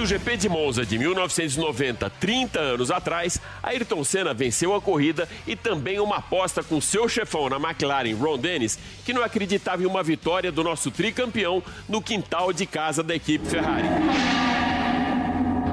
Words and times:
No 0.00 0.06
GP 0.06 0.38
de 0.38 0.48
Monza 0.48 0.86
de 0.86 0.98
1990, 0.98 2.08
30 2.08 2.58
anos 2.58 2.90
atrás, 2.90 3.38
Ayrton 3.62 4.02
Senna 4.02 4.32
venceu 4.32 4.74
a 4.74 4.80
corrida 4.80 5.28
e 5.46 5.54
também 5.54 6.00
uma 6.00 6.16
aposta 6.16 6.62
com 6.62 6.80
seu 6.80 7.06
chefão 7.06 7.50
na 7.50 7.56
McLaren, 7.56 8.14
Ron 8.14 8.38
Dennis, 8.38 8.78
que 9.04 9.12
não 9.12 9.22
acreditava 9.22 9.82
em 9.82 9.86
uma 9.86 10.02
vitória 10.02 10.50
do 10.50 10.64
nosso 10.64 10.90
tricampeão 10.90 11.62
no 11.86 12.00
quintal 12.00 12.50
de 12.50 12.64
casa 12.64 13.02
da 13.02 13.14
equipe 13.14 13.46
Ferrari. 13.46 14.69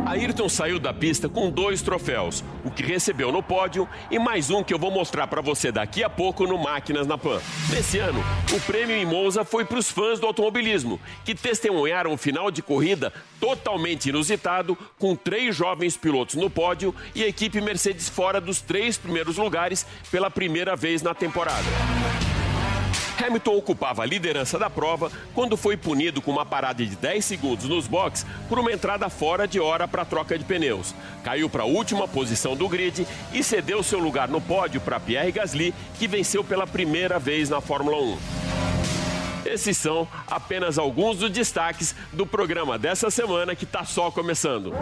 Ayrton 0.07 0.47
saiu 0.47 0.79
da 0.79 0.93
pista 0.93 1.27
com 1.27 1.49
dois 1.49 1.81
troféus, 1.81 2.41
o 2.63 2.71
que 2.71 2.81
recebeu 2.81 3.29
no 3.29 3.43
pódio 3.43 3.87
e 4.09 4.17
mais 4.17 4.49
um 4.49 4.63
que 4.63 4.73
eu 4.73 4.79
vou 4.79 4.89
mostrar 4.89 5.27
para 5.27 5.41
você 5.41 5.69
daqui 5.69 6.01
a 6.01 6.09
pouco 6.09 6.47
no 6.47 6.57
Máquinas 6.57 7.05
na 7.05 7.17
Pan. 7.17 7.41
Nesse 7.69 7.99
ano, 7.99 8.23
o 8.53 8.59
prêmio 8.61 8.95
em 8.95 9.05
Monza 9.05 9.43
foi 9.43 9.65
para 9.65 9.77
os 9.77 9.91
fãs 9.91 10.17
do 10.17 10.25
automobilismo, 10.25 10.97
que 11.25 11.35
testemunharam 11.35 12.13
um 12.13 12.17
final 12.17 12.49
de 12.49 12.61
corrida 12.61 13.11
totalmente 13.37 14.07
inusitado, 14.07 14.77
com 14.97 15.13
três 15.13 15.53
jovens 15.53 15.97
pilotos 15.97 16.35
no 16.35 16.49
pódio 16.49 16.95
e 17.13 17.21
a 17.21 17.27
equipe 17.27 17.59
Mercedes 17.59 18.07
fora 18.07 18.39
dos 18.39 18.61
três 18.61 18.97
primeiros 18.97 19.35
lugares 19.35 19.85
pela 20.09 20.31
primeira 20.31 20.73
vez 20.73 21.01
na 21.01 21.13
temporada. 21.13 21.65
Hamilton 23.17 23.57
ocupava 23.57 24.03
a 24.03 24.05
liderança 24.05 24.59
da 24.59 24.69
prova 24.69 25.11
quando 25.33 25.57
foi 25.57 25.75
punido 25.75 26.21
com 26.21 26.31
uma 26.31 26.45
parada 26.45 26.85
de 26.85 26.95
10 26.95 27.25
segundos 27.25 27.65
nos 27.65 27.87
boxes 27.87 28.25
por 28.47 28.59
uma 28.59 28.71
entrada 28.71 29.09
fora 29.09 29.47
de 29.47 29.59
hora 29.59 29.87
para 29.87 30.05
troca 30.05 30.37
de 30.37 30.45
pneus. 30.45 30.93
Caiu 31.23 31.49
para 31.49 31.63
a 31.63 31.65
última 31.65 32.07
posição 32.07 32.55
do 32.55 32.69
grid 32.69 33.07
e 33.33 33.43
cedeu 33.43 33.81
seu 33.81 33.99
lugar 33.99 34.27
no 34.27 34.39
pódio 34.39 34.79
para 34.79 34.99
Pierre 34.99 35.31
Gasly, 35.31 35.73
que 35.97 36.07
venceu 36.07 36.43
pela 36.43 36.67
primeira 36.67 37.17
vez 37.19 37.49
na 37.49 37.59
Fórmula 37.59 37.97
1. 37.97 38.17
Esses 39.45 39.77
são 39.77 40.07
apenas 40.27 40.77
alguns 40.77 41.17
dos 41.17 41.31
destaques 41.31 41.95
do 42.11 42.25
programa 42.25 42.77
dessa 42.77 43.09
semana 43.09 43.55
que 43.55 43.63
está 43.63 43.85
só 43.85 44.11
começando. 44.11 44.73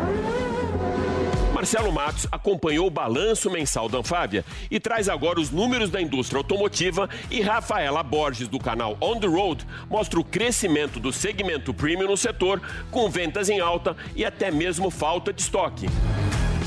Marcelo 1.66 1.92
Matos 1.92 2.28
acompanhou 2.32 2.86
o 2.86 2.92
balanço 2.92 3.50
mensal 3.50 3.90
da 3.90 3.98
Anfávia 3.98 4.46
e 4.70 4.80
traz 4.80 5.10
agora 5.10 5.40
os 5.40 5.50
números 5.50 5.90
da 5.90 6.00
indústria 6.00 6.38
automotiva 6.38 7.10
e 7.32 7.42
Rafaela 7.42 8.04
Borges, 8.04 8.48
do 8.48 8.60
canal 8.60 8.96
On 9.02 9.20
The 9.20 9.26
Road, 9.26 9.66
mostra 9.90 10.20
o 10.20 10.24
crescimento 10.24 11.00
do 11.00 11.12
segmento 11.12 11.74
premium 11.74 12.10
no 12.10 12.16
setor, 12.16 12.62
com 12.92 13.10
ventas 13.10 13.50
em 13.50 13.62
alta 13.62 13.98
e 14.16 14.24
até 14.24 14.52
mesmo 14.52 14.92
falta 14.92 15.34
de 15.34 15.42
estoque. 15.42 15.88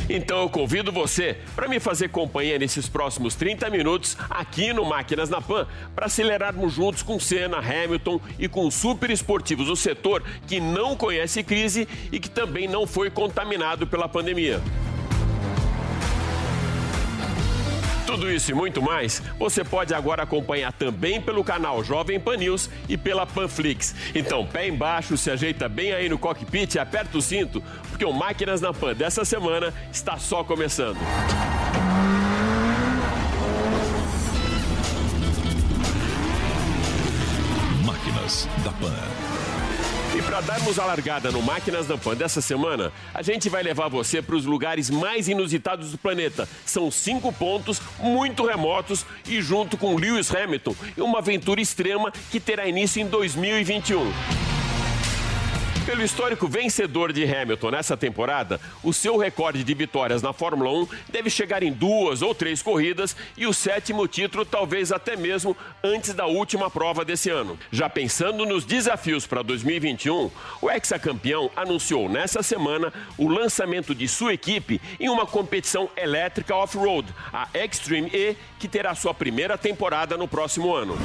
Então 0.08 0.40
eu 0.40 0.48
convido 0.48 0.90
você 0.90 1.36
para 1.54 1.68
me 1.68 1.78
fazer 1.78 2.08
companhia 2.08 2.58
nesses 2.58 2.88
próximos 2.88 3.34
30 3.34 3.68
minutos 3.68 4.16
aqui 4.30 4.72
no 4.72 4.84
Máquinas 4.84 5.28
na 5.28 5.40
Pan, 5.40 5.66
para 5.94 6.06
acelerarmos 6.06 6.72
juntos 6.72 7.02
com 7.02 7.20
Senna, 7.20 7.58
Hamilton 7.58 8.20
e 8.38 8.48
com 8.48 8.70
super 8.70 9.10
esportivos 9.10 9.66
do 9.66 9.76
setor 9.76 10.22
que 10.46 10.60
não 10.60 10.96
conhece 10.96 11.42
crise 11.42 11.86
e 12.10 12.18
que 12.18 12.30
também 12.30 12.66
não 12.66 12.86
foi 12.86 13.10
contaminado 13.10 13.86
pela 13.86 14.08
pandemia. 14.08 14.60
Tudo 18.08 18.32
isso 18.32 18.52
e 18.52 18.54
muito 18.54 18.80
mais 18.80 19.22
você 19.38 19.62
pode 19.62 19.92
agora 19.92 20.22
acompanhar 20.22 20.72
também 20.72 21.20
pelo 21.20 21.44
canal 21.44 21.84
Jovem 21.84 22.18
Pan 22.18 22.38
News 22.38 22.70
e 22.88 22.96
pela 22.96 23.26
Panflix. 23.26 23.94
Então, 24.14 24.46
pé 24.46 24.66
embaixo, 24.66 25.14
se 25.18 25.30
ajeita 25.30 25.68
bem 25.68 25.92
aí 25.92 26.08
no 26.08 26.18
cockpit 26.18 26.74
e 26.74 26.78
aperta 26.78 27.18
o 27.18 27.20
cinto, 27.20 27.62
porque 27.90 28.06
o 28.06 28.12
Máquinas 28.14 28.62
na 28.62 28.72
Pan 28.72 28.94
dessa 28.94 29.26
semana 29.26 29.74
está 29.92 30.16
só 30.16 30.42
começando. 30.42 30.96
Para 40.38 40.54
darmos 40.54 40.78
a 40.78 40.84
largada 40.84 41.32
no 41.32 41.42
Máquinas 41.42 41.88
da 41.88 41.98
Pan 41.98 42.14
dessa 42.14 42.40
semana, 42.40 42.92
a 43.12 43.22
gente 43.22 43.48
vai 43.48 43.60
levar 43.60 43.88
você 43.88 44.22
para 44.22 44.36
os 44.36 44.44
lugares 44.44 44.88
mais 44.88 45.26
inusitados 45.26 45.90
do 45.90 45.98
planeta. 45.98 46.48
São 46.64 46.92
cinco 46.92 47.32
pontos 47.32 47.82
muito 47.98 48.46
remotos 48.46 49.04
e 49.26 49.42
junto 49.42 49.76
com 49.76 49.96
Lewis 49.96 50.32
Hamilton, 50.32 50.76
uma 50.98 51.18
aventura 51.18 51.60
extrema 51.60 52.12
que 52.30 52.38
terá 52.38 52.68
início 52.68 53.02
em 53.02 53.06
2021. 53.08 54.57
Pelo 55.88 56.04
histórico 56.04 56.46
vencedor 56.46 57.14
de 57.14 57.24
Hamilton 57.24 57.70
nessa 57.70 57.96
temporada, 57.96 58.60
o 58.84 58.92
seu 58.92 59.16
recorde 59.16 59.64
de 59.64 59.72
vitórias 59.72 60.20
na 60.20 60.34
Fórmula 60.34 60.70
1 60.70 60.88
deve 61.08 61.30
chegar 61.30 61.62
em 61.62 61.72
duas 61.72 62.20
ou 62.20 62.34
três 62.34 62.60
corridas 62.60 63.16
e 63.38 63.46
o 63.46 63.54
sétimo 63.54 64.06
título 64.06 64.44
talvez 64.44 64.92
até 64.92 65.16
mesmo 65.16 65.56
antes 65.82 66.12
da 66.12 66.26
última 66.26 66.68
prova 66.68 67.06
desse 67.06 67.30
ano. 67.30 67.58
Já 67.72 67.88
pensando 67.88 68.44
nos 68.44 68.66
desafios 68.66 69.26
para 69.26 69.40
2021, 69.40 70.30
o 70.60 70.70
ex-campeão 70.70 71.50
anunciou 71.56 72.06
nessa 72.06 72.42
semana 72.42 72.92
o 73.16 73.26
lançamento 73.26 73.94
de 73.94 74.06
sua 74.06 74.34
equipe 74.34 74.82
em 75.00 75.08
uma 75.08 75.24
competição 75.24 75.88
elétrica 75.96 76.54
off-road, 76.54 77.08
a 77.32 77.48
Extreme 77.54 78.10
E, 78.12 78.36
que 78.58 78.68
terá 78.68 78.94
sua 78.94 79.14
primeira 79.14 79.56
temporada 79.56 80.18
no 80.18 80.28
próximo 80.28 80.74
ano. 80.74 80.98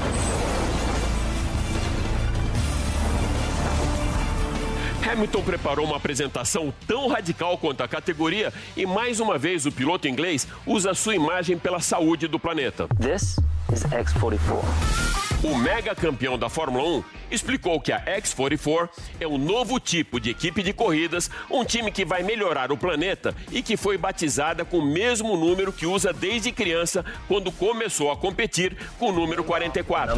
Hamilton 5.13 5.43
preparou 5.43 5.85
uma 5.85 5.97
apresentação 5.97 6.73
tão 6.87 7.07
radical 7.07 7.55
quanto 7.59 7.81
a 7.81 7.87
categoria 7.87 8.51
e 8.75 8.83
mais 8.83 9.19
uma 9.19 9.37
vez 9.37 9.63
o 9.67 9.71
piloto 9.71 10.07
inglês 10.07 10.47
usa 10.65 10.95
sua 10.95 11.13
imagem 11.13 11.55
pela 11.55 11.79
saúde 11.79 12.27
do 12.27 12.39
planeta. 12.39 12.87
This 12.99 13.37
is 13.71 13.83
X44. 13.83 15.22
O 15.43 15.57
mega 15.57 15.93
campeão 15.93 16.39
da 16.39 16.47
Fórmula 16.47 16.87
1 16.99 17.03
explicou 17.29 17.81
que 17.81 17.91
a 17.91 17.99
X44 18.05 18.89
é 19.19 19.27
um 19.27 19.37
novo 19.37 19.77
tipo 19.77 20.17
de 20.17 20.29
equipe 20.29 20.63
de 20.63 20.71
corridas, 20.71 21.29
um 21.49 21.65
time 21.65 21.91
que 21.91 22.05
vai 22.05 22.23
melhorar 22.23 22.71
o 22.71 22.77
planeta 22.77 23.35
e 23.51 23.61
que 23.61 23.75
foi 23.75 23.97
batizada 23.97 24.63
com 24.63 24.77
o 24.77 24.85
mesmo 24.85 25.35
número 25.35 25.73
que 25.73 25.85
usa 25.85 26.13
desde 26.13 26.49
criança 26.51 27.03
quando 27.27 27.51
começou 27.51 28.09
a 28.09 28.15
competir 28.15 28.77
com 28.97 29.09
o 29.09 29.11
número 29.11 29.43
44. 29.43 30.15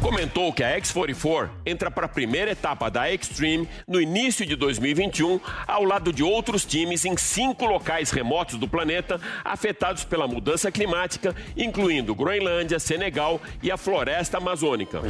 Comentou 0.00 0.52
que 0.54 0.64
a 0.64 0.80
X44 0.80 1.50
entra 1.66 1.90
para 1.90 2.06
a 2.06 2.08
primeira 2.08 2.52
etapa 2.52 2.90
da 2.90 3.12
Extreme 3.12 3.68
no 3.86 4.00
início 4.00 4.46
de 4.46 4.56
2021, 4.56 5.38
ao 5.66 5.84
lado 5.84 6.14
de 6.14 6.22
outros 6.22 6.64
times 6.64 7.04
em 7.04 7.14
cinco 7.18 7.66
locais 7.66 8.10
remotos 8.10 8.56
do 8.56 8.66
planeta 8.66 9.20
afetados 9.44 10.02
pela 10.02 10.26
mudança 10.26 10.72
climática, 10.72 11.36
incluindo 11.54 12.14
Groenlândia, 12.14 12.78
Senegal 12.78 13.38
e 13.66 13.70
a 13.72 13.76
floresta 13.76 14.38
amazônica. 14.38 15.00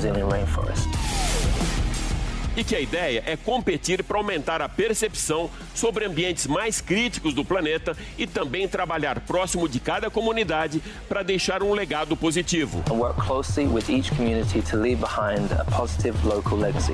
E 2.56 2.64
que 2.64 2.74
a 2.74 2.80
ideia 2.80 3.22
é 3.26 3.36
competir 3.36 4.02
para 4.02 4.16
aumentar 4.16 4.62
a 4.62 4.68
percepção 4.68 5.50
sobre 5.74 6.06
ambientes 6.06 6.46
mais 6.46 6.80
críticos 6.80 7.34
do 7.34 7.44
planeta 7.44 7.96
e 8.16 8.26
também 8.26 8.66
trabalhar 8.66 9.20
próximo 9.20 9.68
de 9.68 9.78
cada 9.78 10.10
comunidade 10.10 10.82
para 11.08 11.22
deixar 11.22 11.62
um 11.62 11.72
legado 11.72 12.16
positivo. 12.16 12.82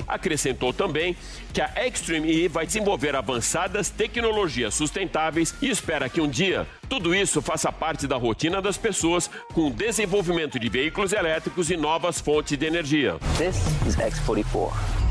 Acrescentou 0.08 0.72
também 0.72 1.16
que 1.52 1.60
a 1.60 1.70
Extreme 1.86 2.30
E 2.32 2.48
vai 2.48 2.66
desenvolver 2.66 3.14
avançadas 3.14 3.88
tecnologias 3.88 4.74
sustentáveis 4.74 5.54
e 5.62 5.68
espera 5.68 6.08
que 6.08 6.20
um 6.20 6.28
dia 6.28 6.66
tudo 6.92 7.14
isso 7.14 7.40
faça 7.40 7.72
parte 7.72 8.06
da 8.06 8.16
rotina 8.16 8.60
das 8.60 8.76
pessoas 8.76 9.30
com 9.54 9.68
o 9.68 9.70
desenvolvimento 9.70 10.58
de 10.58 10.68
veículos 10.68 11.14
elétricos 11.14 11.70
e 11.70 11.76
novas 11.76 12.20
fontes 12.20 12.58
de 12.58 12.66
energia. 12.66 13.16
This 13.38 13.56
is 13.86 13.96
X44. 13.96 15.01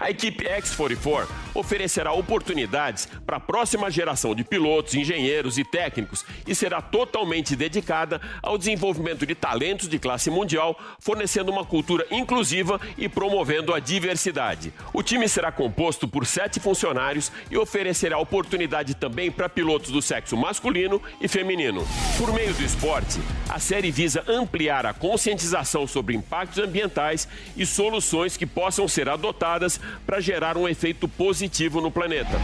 A 0.00 0.10
equipe 0.10 0.44
X44 0.44 1.47
oferecerá 1.58 2.12
oportunidades 2.12 3.08
para 3.26 3.38
a 3.38 3.40
próxima 3.40 3.90
geração 3.90 4.34
de 4.34 4.44
pilotos, 4.44 4.94
engenheiros 4.94 5.58
e 5.58 5.64
técnicos 5.64 6.24
e 6.46 6.54
será 6.54 6.80
totalmente 6.80 7.56
dedicada 7.56 8.20
ao 8.40 8.56
desenvolvimento 8.56 9.26
de 9.26 9.34
talentos 9.34 9.88
de 9.88 9.98
classe 9.98 10.30
mundial, 10.30 10.78
fornecendo 11.00 11.50
uma 11.50 11.64
cultura 11.64 12.06
inclusiva 12.10 12.80
e 12.96 13.08
promovendo 13.08 13.74
a 13.74 13.80
diversidade. 13.80 14.72
O 14.92 15.02
time 15.02 15.28
será 15.28 15.50
composto 15.50 16.06
por 16.06 16.24
sete 16.24 16.60
funcionários 16.60 17.32
e 17.50 17.58
oferecerá 17.58 18.18
oportunidade 18.18 18.94
também 18.94 19.30
para 19.30 19.48
pilotos 19.48 19.90
do 19.90 20.00
sexo 20.00 20.36
masculino 20.36 21.02
e 21.20 21.26
feminino. 21.26 21.86
Por 22.16 22.32
meio 22.32 22.54
do 22.54 22.62
esporte, 22.62 23.20
a 23.48 23.58
série 23.58 23.90
visa 23.90 24.22
ampliar 24.28 24.86
a 24.86 24.94
conscientização 24.94 25.86
sobre 25.86 26.14
impactos 26.14 26.62
ambientais 26.62 27.26
e 27.56 27.66
soluções 27.66 28.36
que 28.36 28.46
possam 28.46 28.86
ser 28.86 29.08
adotadas 29.08 29.80
para 30.06 30.20
gerar 30.20 30.56
um 30.56 30.68
efeito 30.68 31.08
positivo 31.08 31.47
no 31.80 31.90
planeta. 31.90 32.38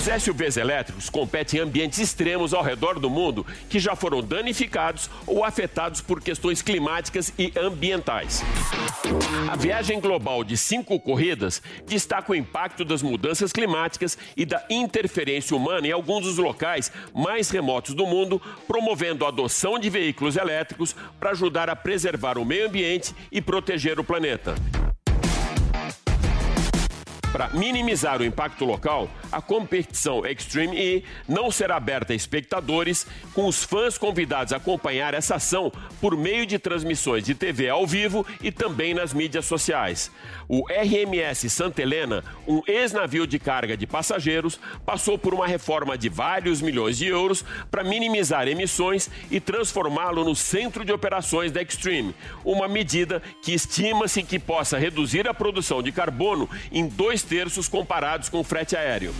Os 0.00 0.22
SUVs 0.22 0.56
elétricos 0.56 1.10
competem 1.10 1.60
em 1.60 1.62
ambientes 1.62 1.98
extremos 1.98 2.54
ao 2.54 2.62
redor 2.62 2.98
do 2.98 3.10
mundo 3.10 3.44
que 3.68 3.78
já 3.78 3.94
foram 3.94 4.22
danificados 4.22 5.10
ou 5.26 5.44
afetados 5.44 6.00
por 6.00 6.22
questões 6.22 6.62
climáticas 6.62 7.32
e 7.38 7.52
ambientais. 7.58 8.42
A 9.50 9.56
viagem 9.56 10.00
global 10.00 10.42
de 10.42 10.56
cinco 10.56 10.98
corridas 10.98 11.60
destaca 11.86 12.32
o 12.32 12.34
impacto 12.34 12.82
das 12.82 13.02
mudanças 13.02 13.52
climáticas 13.52 14.16
e 14.36 14.46
da 14.46 14.64
interferência 14.70 15.54
humana 15.56 15.86
em 15.86 15.92
alguns 15.92 16.24
dos 16.24 16.38
locais 16.38 16.90
mais 17.14 17.50
remotos 17.50 17.94
do 17.94 18.06
mundo, 18.06 18.40
promovendo 18.66 19.26
a 19.26 19.28
adoção 19.28 19.78
de 19.78 19.90
veículos 19.90 20.36
elétricos 20.36 20.96
para 21.18 21.32
ajudar 21.32 21.68
a 21.68 21.76
preservar 21.76 22.38
o 22.38 22.44
meio 22.44 22.68
ambiente 22.68 23.14
e 23.30 23.42
proteger 23.42 24.00
o 24.00 24.04
planeta. 24.04 24.54
Para 27.32 27.48
minimizar 27.50 28.20
o 28.20 28.24
impacto 28.24 28.64
local, 28.64 29.08
a 29.30 29.40
competição 29.40 30.26
Extreme 30.26 30.76
E 30.76 31.04
não 31.28 31.48
será 31.48 31.76
aberta 31.76 32.12
a 32.12 32.16
espectadores, 32.16 33.06
com 33.32 33.46
os 33.46 33.62
fãs 33.62 33.96
convidados 33.96 34.52
a 34.52 34.56
acompanhar 34.56 35.14
essa 35.14 35.36
ação 35.36 35.70
por 36.00 36.16
meio 36.16 36.44
de 36.44 36.58
transmissões 36.58 37.24
de 37.24 37.32
TV 37.32 37.68
ao 37.68 37.86
vivo 37.86 38.26
e 38.42 38.50
também 38.50 38.94
nas 38.94 39.14
mídias 39.14 39.44
sociais. 39.44 40.10
O 40.48 40.64
RMS 40.68 41.48
Santa 41.48 41.80
Helena, 41.80 42.24
um 42.48 42.62
ex-navio 42.66 43.24
de 43.24 43.38
carga 43.38 43.76
de 43.76 43.86
passageiros, 43.86 44.58
passou 44.84 45.16
por 45.16 45.32
uma 45.32 45.46
reforma 45.46 45.96
de 45.96 46.08
vários 46.08 46.60
milhões 46.60 46.98
de 46.98 47.06
euros 47.06 47.44
para 47.70 47.84
minimizar 47.84 48.48
emissões 48.48 49.08
e 49.30 49.38
transformá-lo 49.38 50.24
no 50.24 50.34
centro 50.34 50.84
de 50.84 50.92
operações 50.92 51.52
da 51.52 51.62
Extreme, 51.62 52.12
uma 52.44 52.66
medida 52.66 53.22
que 53.40 53.54
estima-se 53.54 54.24
que 54.24 54.40
possa 54.40 54.76
reduzir 54.76 55.28
a 55.28 55.34
produção 55.34 55.80
de 55.80 55.92
carbono 55.92 56.50
em 56.72 56.88
dois 57.20 57.22
terços 57.22 57.68
comparados 57.68 58.28
com 58.28 58.40
o 58.40 58.44
frete 58.44 58.76
aéreo. 58.76 59.14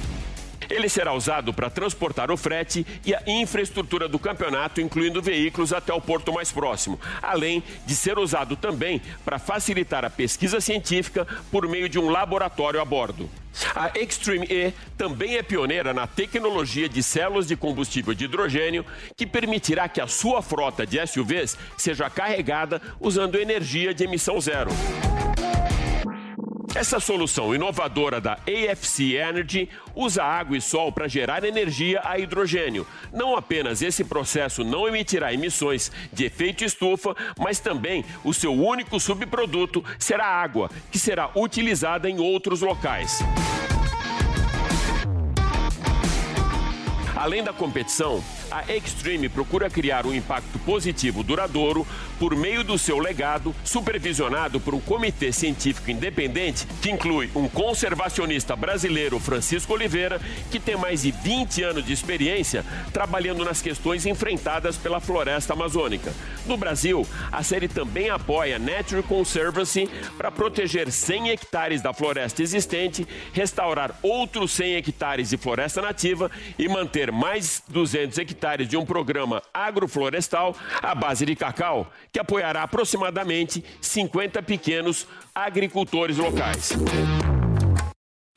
Ele 0.68 0.88
será 0.88 1.12
usado 1.12 1.52
para 1.52 1.68
transportar 1.68 2.30
o 2.30 2.36
frete 2.36 2.86
e 3.04 3.12
a 3.12 3.22
infraestrutura 3.26 4.08
do 4.08 4.20
campeonato, 4.20 4.80
incluindo 4.80 5.20
veículos 5.20 5.72
até 5.72 5.92
o 5.92 6.00
porto 6.00 6.32
mais 6.32 6.52
próximo, 6.52 7.00
além 7.20 7.62
de 7.84 7.94
ser 7.96 8.18
usado 8.18 8.54
também 8.54 9.02
para 9.24 9.38
facilitar 9.38 10.04
a 10.04 10.10
pesquisa 10.10 10.60
científica 10.60 11.26
por 11.50 11.66
meio 11.66 11.88
de 11.88 11.98
um 11.98 12.08
laboratório 12.08 12.80
a 12.80 12.84
bordo. 12.84 13.28
A 13.74 13.90
Extreme 13.98 14.46
E 14.48 14.72
também 14.96 15.36
é 15.36 15.42
pioneira 15.42 15.92
na 15.92 16.06
tecnologia 16.06 16.88
de 16.88 17.02
células 17.02 17.48
de 17.48 17.56
combustível 17.56 18.14
de 18.14 18.26
hidrogênio, 18.26 18.86
que 19.16 19.26
permitirá 19.26 19.88
que 19.88 20.00
a 20.00 20.06
sua 20.06 20.40
frota 20.40 20.86
de 20.86 21.04
SUVs 21.04 21.58
seja 21.76 22.08
carregada 22.08 22.80
usando 23.00 23.34
energia 23.34 23.92
de 23.92 24.04
emissão 24.04 24.40
zero. 24.40 24.70
Essa 26.80 26.98
solução 26.98 27.54
inovadora 27.54 28.22
da 28.22 28.38
AFC 28.48 29.14
Energy 29.14 29.68
usa 29.94 30.24
água 30.24 30.56
e 30.56 30.62
sol 30.62 30.90
para 30.90 31.06
gerar 31.06 31.44
energia 31.44 32.00
a 32.02 32.18
hidrogênio. 32.18 32.86
Não 33.12 33.36
apenas 33.36 33.82
esse 33.82 34.02
processo 34.02 34.64
não 34.64 34.88
emitirá 34.88 35.30
emissões 35.30 35.92
de 36.10 36.24
efeito 36.24 36.64
estufa, 36.64 37.14
mas 37.38 37.60
também 37.60 38.02
o 38.24 38.32
seu 38.32 38.54
único 38.54 38.98
subproduto 38.98 39.84
será 39.98 40.24
água, 40.24 40.70
que 40.90 40.98
será 40.98 41.30
utilizada 41.36 42.08
em 42.08 42.18
outros 42.18 42.62
locais. 42.62 43.18
Além 47.20 47.44
da 47.44 47.52
competição, 47.52 48.24
a 48.50 48.74
Extreme 48.74 49.28
procura 49.28 49.68
criar 49.68 50.06
um 50.06 50.14
impacto 50.14 50.58
positivo 50.60 51.22
duradouro 51.22 51.86
por 52.18 52.34
meio 52.34 52.64
do 52.64 52.78
seu 52.78 52.98
legado, 52.98 53.54
supervisionado 53.62 54.58
por 54.58 54.74
um 54.74 54.80
comitê 54.80 55.30
científico 55.30 55.90
independente 55.90 56.66
que 56.80 56.90
inclui 56.90 57.30
um 57.34 57.46
conservacionista 57.46 58.56
brasileiro, 58.56 59.20
Francisco 59.20 59.74
Oliveira, 59.74 60.18
que 60.50 60.58
tem 60.58 60.78
mais 60.78 61.02
de 61.02 61.10
20 61.10 61.62
anos 61.62 61.84
de 61.84 61.92
experiência 61.92 62.64
trabalhando 62.90 63.44
nas 63.44 63.60
questões 63.60 64.06
enfrentadas 64.06 64.78
pela 64.78 64.98
floresta 64.98 65.52
amazônica. 65.52 66.14
No 66.46 66.56
Brasil, 66.56 67.06
a 67.30 67.42
série 67.42 67.68
também 67.68 68.08
apoia 68.08 68.58
Nature 68.58 69.02
Conservancy 69.02 69.90
para 70.16 70.30
proteger 70.30 70.90
100 70.90 71.28
hectares 71.28 71.82
da 71.82 71.92
floresta 71.92 72.42
existente, 72.42 73.06
restaurar 73.34 73.94
outros 74.02 74.52
100 74.52 74.76
hectares 74.76 75.28
de 75.28 75.36
floresta 75.36 75.82
nativa 75.82 76.30
e 76.58 76.66
manter 76.66 77.09
mais 77.10 77.62
200 77.68 78.18
hectares 78.18 78.68
de 78.68 78.76
um 78.76 78.84
programa 78.84 79.42
agroflorestal 79.52 80.56
à 80.82 80.94
base 80.94 81.24
de 81.26 81.34
cacau, 81.34 81.90
que 82.12 82.18
apoiará 82.18 82.62
aproximadamente 82.62 83.64
50 83.80 84.42
pequenos 84.42 85.06
agricultores 85.34 86.16
locais. 86.16 86.72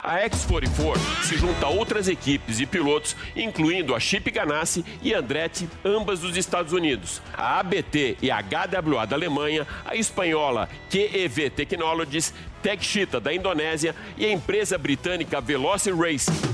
A 0.04 0.20
X44 0.28 1.24
se 1.24 1.38
junta 1.38 1.66
a 1.66 1.70
outras 1.70 2.10
equipes 2.10 2.60
e 2.60 2.66
pilotos, 2.66 3.16
incluindo 3.38 3.96
a 3.96 4.00
Chip 4.02 4.30
Ganassi 4.30 4.84
e 5.02 5.14
Andretti, 5.14 5.70
ambas 5.86 6.20
dos 6.20 6.36
Estados 6.36 6.74
Unidos, 6.74 7.22
a 7.34 7.60
ABT 7.60 8.18
e 8.22 8.30
a 8.30 8.42
HWA 8.42 9.08
da 9.08 9.16
Alemanha, 9.16 9.66
a 9.86 9.96
espanhola 9.96 10.68
QEV 10.90 11.50
Technologies, 11.52 12.34
Techchita 12.62 13.22
da 13.22 13.34
Indonésia 13.34 13.96
e 14.18 14.26
a 14.26 14.32
empresa 14.32 14.78
britânica 14.78 15.40
Veloci 15.40 15.90
Racing. 15.90 16.53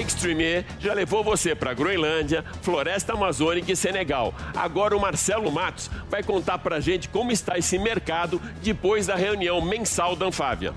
Extreme 0.00 0.44
E 0.44 0.64
já 0.78 0.94
levou 0.94 1.24
você 1.24 1.54
para 1.54 1.74
Groenlândia, 1.74 2.44
Floresta 2.62 3.14
Amazônica 3.14 3.72
e 3.72 3.76
Senegal. 3.76 4.32
Agora 4.54 4.96
o 4.96 5.00
Marcelo 5.00 5.50
Matos 5.50 5.90
vai 6.08 6.22
contar 6.22 6.58
para 6.58 6.80
gente 6.80 7.08
como 7.08 7.32
está 7.32 7.58
esse 7.58 7.78
mercado 7.78 8.40
depois 8.62 9.06
da 9.06 9.16
reunião 9.16 9.60
mensal 9.60 10.14
da 10.14 10.26
Anfávia. 10.26 10.72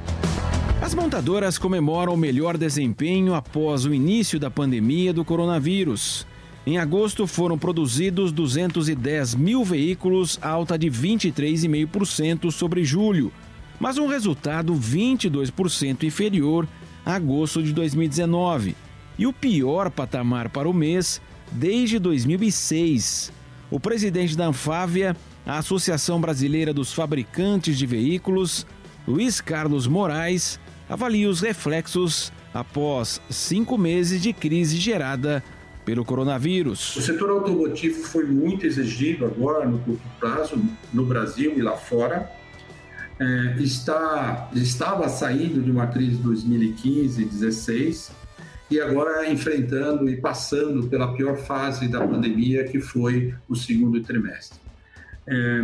As 0.82 0.96
montadoras 0.96 1.60
comemoram 1.60 2.14
o 2.14 2.18
melhor 2.18 2.58
desempenho 2.58 3.36
após 3.36 3.86
o 3.86 3.94
início 3.94 4.40
da 4.40 4.50
pandemia 4.50 5.14
do 5.14 5.24
coronavírus. 5.24 6.26
Em 6.66 6.80
agosto 6.80 7.28
foram 7.28 7.58
produzidos 7.58 8.32
210 8.32 9.36
mil 9.36 9.64
veículos, 9.64 10.40
alta 10.42 10.78
de 10.78 10.90
23,5% 10.90 12.52
sobre 12.52 12.84
julho, 12.84 13.32
mas 13.80 13.98
um 13.98 14.08
resultado 14.08 14.74
22% 14.74 16.04
inferior 16.04 16.68
a 17.06 17.16
agosto 17.16 17.62
de 17.62 17.72
2019 17.74 18.76
e 19.22 19.28
o 19.28 19.32
pior 19.32 19.92
patamar 19.92 20.50
para 20.50 20.68
o 20.68 20.74
mês 20.74 21.22
desde 21.52 22.00
2006. 22.00 23.32
O 23.70 23.80
presidente 23.80 24.36
da 24.36 24.48
Anfávia, 24.48 25.16
a 25.46 25.60
Associação 25.60 26.20
Brasileira 26.20 26.74
dos 26.74 26.92
Fabricantes 26.92 27.78
de 27.78 27.86
Veículos, 27.86 28.66
Luiz 29.08 29.40
Carlos 29.40 29.86
Moraes, 29.86 30.60
avalia 30.90 31.30
os 31.30 31.40
reflexos 31.40 32.34
após 32.52 33.22
cinco 33.30 33.78
meses 33.78 34.24
de 34.24 34.34
crise 34.34 34.78
gerada 34.78 35.44
pelo 35.86 36.04
coronavírus. 36.04 36.96
O 36.96 37.02
setor 37.04 37.30
automotivo 37.30 38.02
foi 38.02 38.26
muito 38.26 38.66
exigido 38.66 39.26
agora 39.26 39.68
no 39.68 39.78
curto 39.78 40.02
prazo, 40.20 40.60
no 40.92 41.06
Brasil 41.06 41.54
e 41.56 41.62
lá 41.62 41.78
fora. 41.78 42.28
É, 43.20 43.56
está, 43.60 44.50
estava 44.56 45.08
saindo 45.10 45.62
de 45.62 45.70
uma 45.70 45.86
crise 45.86 46.18
de 46.18 46.24
2015 46.24 47.22
e 47.22 47.26
2016 47.26 48.21
e 48.72 48.80
agora 48.80 49.30
enfrentando 49.30 50.10
e 50.10 50.16
passando 50.16 50.88
pela 50.88 51.14
pior 51.14 51.36
fase 51.36 51.90
da 51.90 52.08
pandemia, 52.08 52.64
que 52.64 52.80
foi 52.80 53.36
o 53.50 53.54
segundo 53.54 54.00
trimestre. 54.02 54.58
É, 55.28 55.62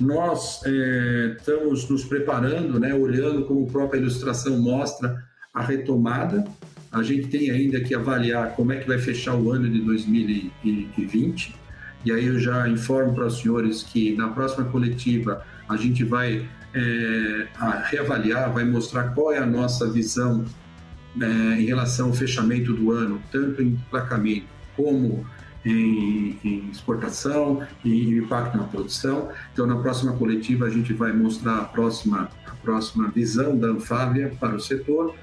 nós 0.00 0.60
é, 0.66 1.36
estamos 1.38 1.88
nos 1.88 2.04
preparando, 2.04 2.80
né, 2.80 2.92
olhando 2.92 3.44
como 3.44 3.64
a 3.68 3.70
própria 3.70 4.00
ilustração 4.00 4.58
mostra 4.58 5.22
a 5.54 5.62
retomada. 5.62 6.44
A 6.90 7.04
gente 7.04 7.28
tem 7.28 7.52
ainda 7.52 7.80
que 7.80 7.94
avaliar 7.94 8.56
como 8.56 8.72
é 8.72 8.78
que 8.78 8.88
vai 8.88 8.98
fechar 8.98 9.36
o 9.36 9.52
ano 9.52 9.70
de 9.70 9.80
2020. 9.82 11.54
E 12.04 12.10
aí 12.10 12.26
eu 12.26 12.40
já 12.40 12.68
informo 12.68 13.14
para 13.14 13.26
os 13.26 13.38
senhores 13.38 13.84
que 13.84 14.16
na 14.16 14.28
próxima 14.30 14.64
coletiva 14.64 15.46
a 15.68 15.76
gente 15.76 16.02
vai 16.02 16.44
é, 16.74 17.46
reavaliar, 17.84 18.52
vai 18.52 18.64
mostrar 18.64 19.14
qual 19.14 19.32
é 19.32 19.38
a 19.38 19.46
nossa 19.46 19.88
visão 19.88 20.44
é, 21.20 21.60
em 21.60 21.66
relação 21.66 22.08
ao 22.08 22.14
fechamento 22.14 22.72
do 22.72 22.90
ano, 22.90 23.22
tanto 23.30 23.62
em 23.62 23.68
emplacamento 23.68 24.46
como 24.76 25.24
em, 25.64 26.38
em, 26.44 26.70
exportação 26.70 27.66
e 27.84 28.18
impacto 28.18 28.56
na 28.56 28.64
produção. 28.64 29.30
Então, 29.52 29.66
na 29.66 29.76
próxima 29.76 30.12
coletiva, 30.12 30.66
a 30.66 30.70
gente 30.70 30.92
vai 30.92 31.12
mostrar 31.12 31.58
a 31.58 31.64
próxima, 31.64 32.28
a 32.46 32.54
próxima 32.56 33.08
visão 33.08 33.56
da 33.56 33.68
Anfávia 33.68 34.32
para 34.38 34.54
o 34.54 34.60
setor, 34.60 35.14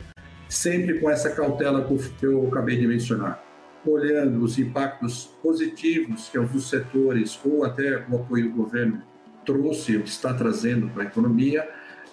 sempre 0.50 1.00
com 1.00 1.10
essa 1.10 1.30
cautela 1.30 1.88
que 2.20 2.26
eu 2.26 2.48
acabei 2.48 2.78
de 2.78 2.88
mencionar, 2.88 3.44
olhando 3.86 4.44
os 4.44 4.58
impactos 4.58 5.30
positivos 5.42 6.30
que 6.30 6.38
alguns 6.38 6.70
setores 6.70 7.40
ou 7.44 7.64
até 7.64 8.06
o 8.10 8.16
apoio 8.16 8.50
do 8.50 8.56
governo 8.56 9.02
trouxe, 9.46 9.98
ou 9.98 10.04
está 10.04 10.34
trazendo 10.34 10.88
para 10.90 11.04
a 11.04 11.06
economia, 11.06 11.68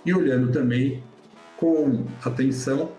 e 0.05 0.15
olhando 0.15 0.51
também 0.51 1.03
com 1.57 2.07
atenção 2.25 2.93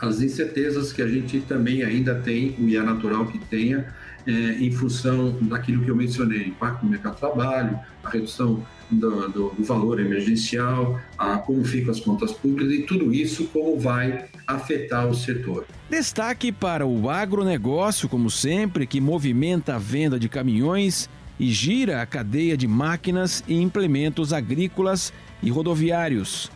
as 0.00 0.20
incertezas 0.20 0.92
que 0.92 1.02
a 1.02 1.06
gente 1.06 1.40
também 1.40 1.82
ainda 1.82 2.14
tem, 2.14 2.54
e 2.58 2.76
é 2.76 2.82
natural 2.82 3.26
que 3.26 3.38
tenha, 3.38 3.86
é, 4.26 4.32
em 4.32 4.70
função 4.70 5.36
daquilo 5.42 5.84
que 5.84 5.90
eu 5.90 5.96
mencionei, 5.96 6.46
impacto 6.46 6.84
no 6.84 6.90
mercado 6.90 7.14
de 7.14 7.20
trabalho, 7.20 7.78
a 8.02 8.10
redução 8.10 8.62
do, 8.90 9.28
do, 9.28 9.50
do, 9.50 9.64
valor 9.64 10.00
emergencial, 10.00 11.00
a, 11.16 11.38
como 11.38 11.64
ficam 11.64 11.90
as 11.90 12.00
contas 12.00 12.32
públicas 12.32 12.72
e 12.72 12.82
tudo 12.82 13.12
isso 13.12 13.44
como 13.46 13.78
vai 13.78 14.26
afetar 14.46 15.06
o 15.06 15.14
setor. 15.14 15.66
Destaque 15.88 16.50
para 16.50 16.86
o 16.86 17.08
agronegócio, 17.08 18.08
como 18.08 18.30
sempre, 18.30 18.86
que 18.86 19.00
movimenta 19.00 19.76
a 19.76 19.78
venda 19.78 20.18
de 20.18 20.28
caminhões 20.28 21.08
e 21.38 21.50
gira 21.50 22.02
a 22.02 22.06
cadeia 22.06 22.56
de 22.56 22.66
máquinas 22.66 23.42
e 23.46 23.54
implementos 23.54 24.32
agrícolas 24.32 25.12
e 25.42 25.50
rodoviários. 25.50 26.50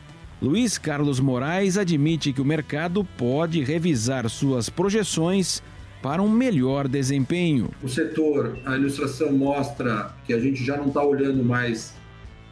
Luiz 0.45 0.77
Carlos 0.77 1.21
Moraes 1.21 1.79
admite 1.79 2.31
que 2.31 2.43
o 2.43 2.45
mercado 2.45 3.03
pode 3.17 3.65
revisar 3.65 4.29
suas 4.29 4.69
projeções 4.69 5.63
para 6.03 6.21
um 6.21 6.29
melhor 6.29 6.87
desempenho. 6.87 7.71
O 7.83 7.89
setor, 7.89 8.59
a 8.67 8.77
ilustração 8.77 9.33
mostra 9.33 10.15
que 10.27 10.35
a 10.35 10.39
gente 10.39 10.63
já 10.63 10.77
não 10.77 10.89
está 10.89 11.03
olhando 11.03 11.43
mais 11.43 11.95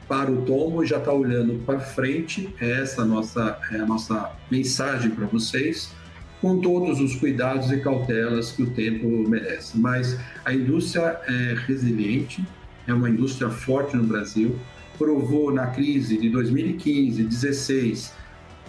para 0.09 0.33
o 0.33 0.41
tombo 0.41 0.83
e 0.83 0.87
já 0.87 0.97
está 0.97 1.13
olhando 1.13 1.63
para 1.67 1.81
frente. 1.81 2.49
É 2.59 2.81
essa 2.81 3.03
a 3.03 3.05
nossa, 3.05 3.59
é 3.71 3.77
a 3.77 3.85
nossa 3.85 4.33
mensagem 4.51 5.11
para 5.11 5.27
vocês, 5.27 5.93
com 6.41 6.63
todos 6.63 6.99
os 6.99 7.17
cuidados 7.17 7.71
e 7.71 7.77
cautelas 7.77 8.53
que 8.53 8.63
o 8.63 8.71
tempo 8.71 9.07
merece. 9.29 9.77
Mas 9.77 10.19
a 10.47 10.55
indústria 10.55 11.21
é 11.29 11.57
resiliente, 11.67 12.43
é 12.87 12.95
uma 12.95 13.11
indústria 13.11 13.51
forte 13.51 13.95
no 13.95 14.05
Brasil, 14.05 14.59
provou 15.03 15.53
na 15.53 15.67
crise 15.67 16.17
de 16.17 16.31
2015, 16.31 17.25
2016, 17.25 18.15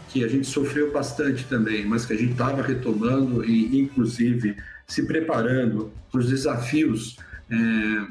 que 0.09 0.23
a 0.23 0.27
gente 0.27 0.47
sofreu 0.47 0.91
bastante 0.91 1.45
também, 1.45 1.85
mas 1.85 2.07
que 2.07 2.13
a 2.13 2.17
gente 2.17 2.31
estava 2.31 2.63
retomando 2.63 3.45
e, 3.45 3.79
inclusive, 3.79 4.55
se 4.87 5.05
preparando 5.05 5.91
para 6.11 6.19
os 6.19 6.29
desafios 6.29 7.17
é, 7.51 8.07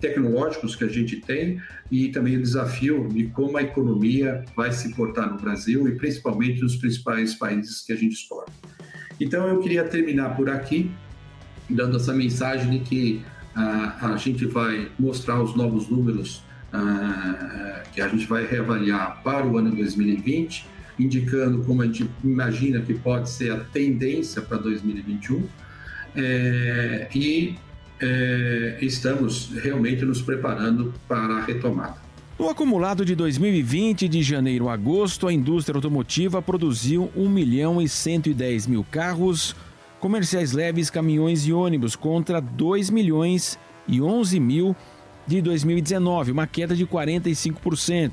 tecnológicos 0.00 0.74
que 0.74 0.82
a 0.82 0.88
gente 0.88 1.16
tem 1.20 1.60
e 1.88 2.08
também 2.08 2.36
o 2.36 2.42
desafio 2.42 3.08
de 3.08 3.28
como 3.28 3.56
a 3.56 3.62
economia 3.62 4.44
vai 4.56 4.72
se 4.72 4.92
portar 4.94 5.30
no 5.30 5.38
Brasil 5.38 5.86
e 5.88 5.92
principalmente 5.92 6.60
nos 6.60 6.74
principais 6.74 7.36
países 7.36 7.80
que 7.82 7.92
a 7.92 7.96
gente 7.96 8.14
exporta. 8.14 8.52
Então, 9.20 9.46
eu 9.46 9.60
queria 9.60 9.84
terminar 9.84 10.36
por 10.36 10.50
aqui, 10.50 10.90
dando 11.70 11.96
essa 11.96 12.12
mensagem 12.12 12.70
de 12.70 12.78
que 12.80 13.24
a 13.54 14.16
gente 14.16 14.46
vai 14.46 14.90
mostrar 14.98 15.40
os 15.40 15.54
novos 15.54 15.88
números 15.88 16.42
que 17.92 18.00
a 18.00 18.08
gente 18.08 18.26
vai 18.26 18.46
reavaliar 18.46 19.20
para 19.22 19.46
o 19.46 19.58
ano 19.58 19.70
2020, 19.70 20.66
indicando 20.98 21.62
como 21.64 21.82
a 21.82 21.86
gente 21.86 22.08
imagina 22.24 22.80
que 22.80 22.94
pode 22.94 23.28
ser 23.30 23.52
a 23.52 23.60
tendência 23.60 24.40
para 24.40 24.58
2021. 24.58 25.46
É, 26.14 27.08
e 27.14 27.54
é, 28.00 28.78
estamos 28.80 29.50
realmente 29.62 30.04
nos 30.04 30.20
preparando 30.20 30.92
para 31.08 31.36
a 31.36 31.44
retomada. 31.44 31.96
No 32.38 32.48
acumulado 32.48 33.04
de 33.04 33.14
2020, 33.14 34.08
de 34.08 34.22
janeiro 34.22 34.68
a 34.68 34.74
agosto, 34.74 35.28
a 35.28 35.32
indústria 35.32 35.76
automotiva 35.76 36.42
produziu 36.42 37.10
1 37.14 37.28
milhão 37.28 37.80
e 37.80 37.88
110 37.88 38.66
mil 38.66 38.84
carros, 38.90 39.54
comerciais 40.00 40.52
leves, 40.52 40.90
caminhões 40.90 41.46
e 41.46 41.52
ônibus, 41.52 41.94
contra 41.94 42.40
2 42.40 42.90
milhões 42.90 43.58
e 43.86 44.00
11 44.00 44.40
mil 44.40 44.76
de 45.26 45.40
2019, 45.40 46.32
uma 46.32 46.46
queda 46.46 46.74
de 46.74 46.86
45%. 46.86 48.12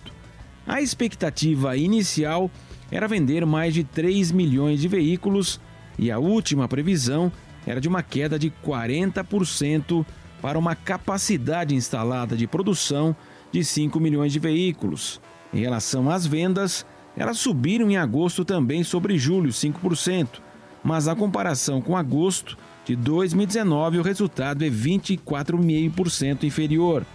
A 0.68 0.82
expectativa 0.82 1.76
inicial 1.76 2.50
era 2.92 3.08
vender 3.08 3.46
mais 3.46 3.74
de 3.74 3.84
3 3.84 4.32
milhões 4.32 4.80
de 4.80 4.88
veículos 4.88 5.60
e 5.98 6.12
a 6.12 6.20
última 6.20 6.68
previsão 6.68 7.32
era 7.66 7.82
de 7.82 7.88
uma 7.88 8.04
queda 8.04 8.38
de 8.38 8.52
40% 8.66 10.06
para 10.42 10.58
uma 10.58 10.76
capacidade 10.76 11.76
instalada 11.76 12.38
de 12.38 12.48
produção 12.48 13.16
de 13.52 13.64
5 13.64 14.00
milhões 14.00 14.32
de 14.32 14.40
veículos. 14.40 15.20
Em 15.54 15.60
relação 15.60 16.10
às 16.10 16.26
vendas, 16.26 16.86
elas 17.18 17.38
subiram 17.38 17.90
em 17.90 17.98
agosto 17.98 18.46
também 18.46 18.84
sobre 18.84 19.18
julho, 19.18 19.50
5% 19.50 20.42
mas 20.84 21.08
a 21.08 21.16
comparação 21.16 21.82
com 21.82 21.96
agosto 21.96 22.58
de 22.90 22.96
2019 22.96 24.00
o 24.00 24.02
resultado 24.02 24.66
é 24.66 24.68
24,5% 24.68 26.44
inferior. 26.44 27.06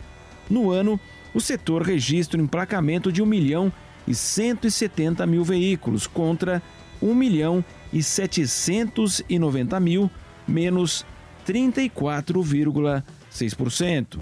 No 0.48 0.70
ano, 0.70 1.00
o 1.34 1.40
setor 1.40 1.82
registra 1.82 2.40
um 2.40 2.44
emplacamento 2.44 3.10
de 3.10 3.20
1 3.20 3.26
milhão 3.26 3.72
e 4.06 4.14
170 4.14 5.26
mil 5.26 5.42
veículos 5.42 6.06
contra 6.06 6.62
1 7.02 7.12
milhão 7.12 7.64
e 7.92 8.04
790 8.04 9.80
mil, 9.80 10.08
menos 10.46 11.04
34,5%. 11.44 13.02
6%. 13.34 14.20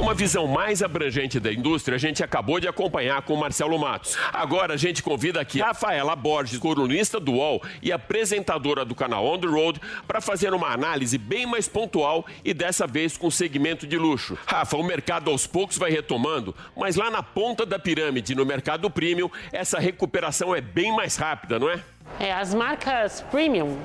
Uma 0.00 0.14
visão 0.14 0.46
mais 0.46 0.82
abrangente 0.82 1.38
da 1.38 1.52
indústria 1.52 1.96
a 1.96 1.98
gente 1.98 2.24
acabou 2.24 2.58
de 2.58 2.66
acompanhar 2.66 3.20
com 3.22 3.34
o 3.34 3.36
Marcelo 3.36 3.78
Matos. 3.78 4.16
Agora 4.32 4.74
a 4.74 4.76
gente 4.76 5.02
convida 5.02 5.38
aqui 5.38 5.60
a 5.60 5.66
Rafaela 5.66 6.16
Borges, 6.16 6.58
colunista 6.58 7.20
do 7.20 7.32
UOL 7.32 7.62
e 7.82 7.92
apresentadora 7.92 8.84
do 8.84 8.94
canal 8.94 9.26
On 9.26 9.38
The 9.38 9.46
Road, 9.46 9.80
para 10.06 10.22
fazer 10.22 10.54
uma 10.54 10.68
análise 10.68 11.18
bem 11.18 11.44
mais 11.44 11.68
pontual 11.68 12.24
e 12.42 12.54
dessa 12.54 12.86
vez 12.86 13.18
com 13.18 13.30
segmento 13.30 13.86
de 13.86 13.98
luxo. 13.98 14.38
Rafa, 14.46 14.76
o 14.78 14.82
mercado 14.82 15.30
aos 15.30 15.46
poucos 15.46 15.76
vai 15.76 15.90
retomando, 15.90 16.54
mas 16.74 16.96
lá 16.96 17.10
na 17.10 17.22
ponta 17.22 17.66
da 17.66 17.78
pirâmide, 17.78 18.34
no 18.34 18.46
mercado 18.46 18.90
premium, 18.90 19.30
essa 19.52 19.78
recuperação 19.78 20.54
é 20.54 20.62
bem 20.62 20.90
mais 20.96 21.16
rápida, 21.16 21.58
não 21.58 21.68
é? 21.68 21.82
É, 22.18 22.32
as 22.32 22.54
marcas 22.54 23.20
premium, 23.30 23.76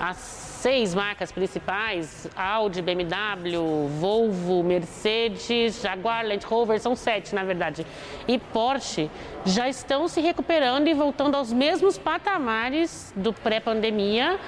as 0.00 0.41
seis 0.62 0.94
marcas 0.94 1.32
principais, 1.32 2.28
Audi, 2.36 2.80
BMW, 2.80 3.88
Volvo, 3.98 4.62
Mercedes, 4.62 5.82
Jaguar, 5.82 6.24
Land 6.24 6.46
Rover, 6.46 6.78
são 6.78 6.94
sete 6.94 7.34
na 7.34 7.42
verdade, 7.42 7.84
e 8.28 8.38
Porsche, 8.38 9.10
já 9.44 9.68
estão 9.68 10.06
se 10.06 10.20
recuperando 10.20 10.86
e 10.86 10.94
voltando 10.94 11.34
aos 11.34 11.52
mesmos 11.52 11.98
patamares 11.98 13.12
do 13.16 13.32
pré-pandemia 13.32 14.38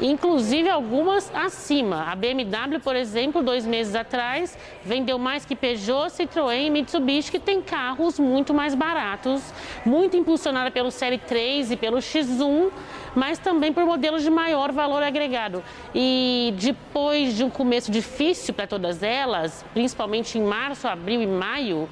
inclusive 0.00 0.68
algumas 0.68 1.30
acima. 1.34 2.04
A 2.10 2.14
BMW, 2.14 2.80
por 2.82 2.96
exemplo, 2.96 3.42
dois 3.42 3.66
meses 3.66 3.94
atrás, 3.94 4.56
vendeu 4.84 5.18
mais 5.18 5.44
que 5.44 5.54
Peugeot, 5.54 6.10
Citroën 6.10 6.66
e 6.66 6.70
Mitsubishi, 6.70 7.30
que 7.30 7.38
tem 7.38 7.60
carros 7.60 8.18
muito 8.18 8.52
mais 8.54 8.74
baratos, 8.74 9.42
muito 9.84 10.16
impulsionada 10.16 10.70
pelo 10.70 10.90
Série 10.90 11.18
3 11.18 11.72
e 11.72 11.76
pelo 11.76 11.98
X1, 11.98 12.70
mas 13.14 13.38
também 13.38 13.72
por 13.72 13.84
modelos 13.84 14.22
de 14.22 14.30
maior 14.30 14.72
valor 14.72 15.02
agregado. 15.02 15.62
E 15.94 16.54
depois 16.56 17.36
de 17.36 17.44
um 17.44 17.50
começo 17.50 17.90
difícil 17.90 18.54
para 18.54 18.66
todas 18.66 19.02
elas, 19.02 19.64
principalmente 19.72 20.38
em 20.38 20.42
março, 20.42 20.88
abril 20.88 21.22
e 21.22 21.26
maio, 21.26 21.88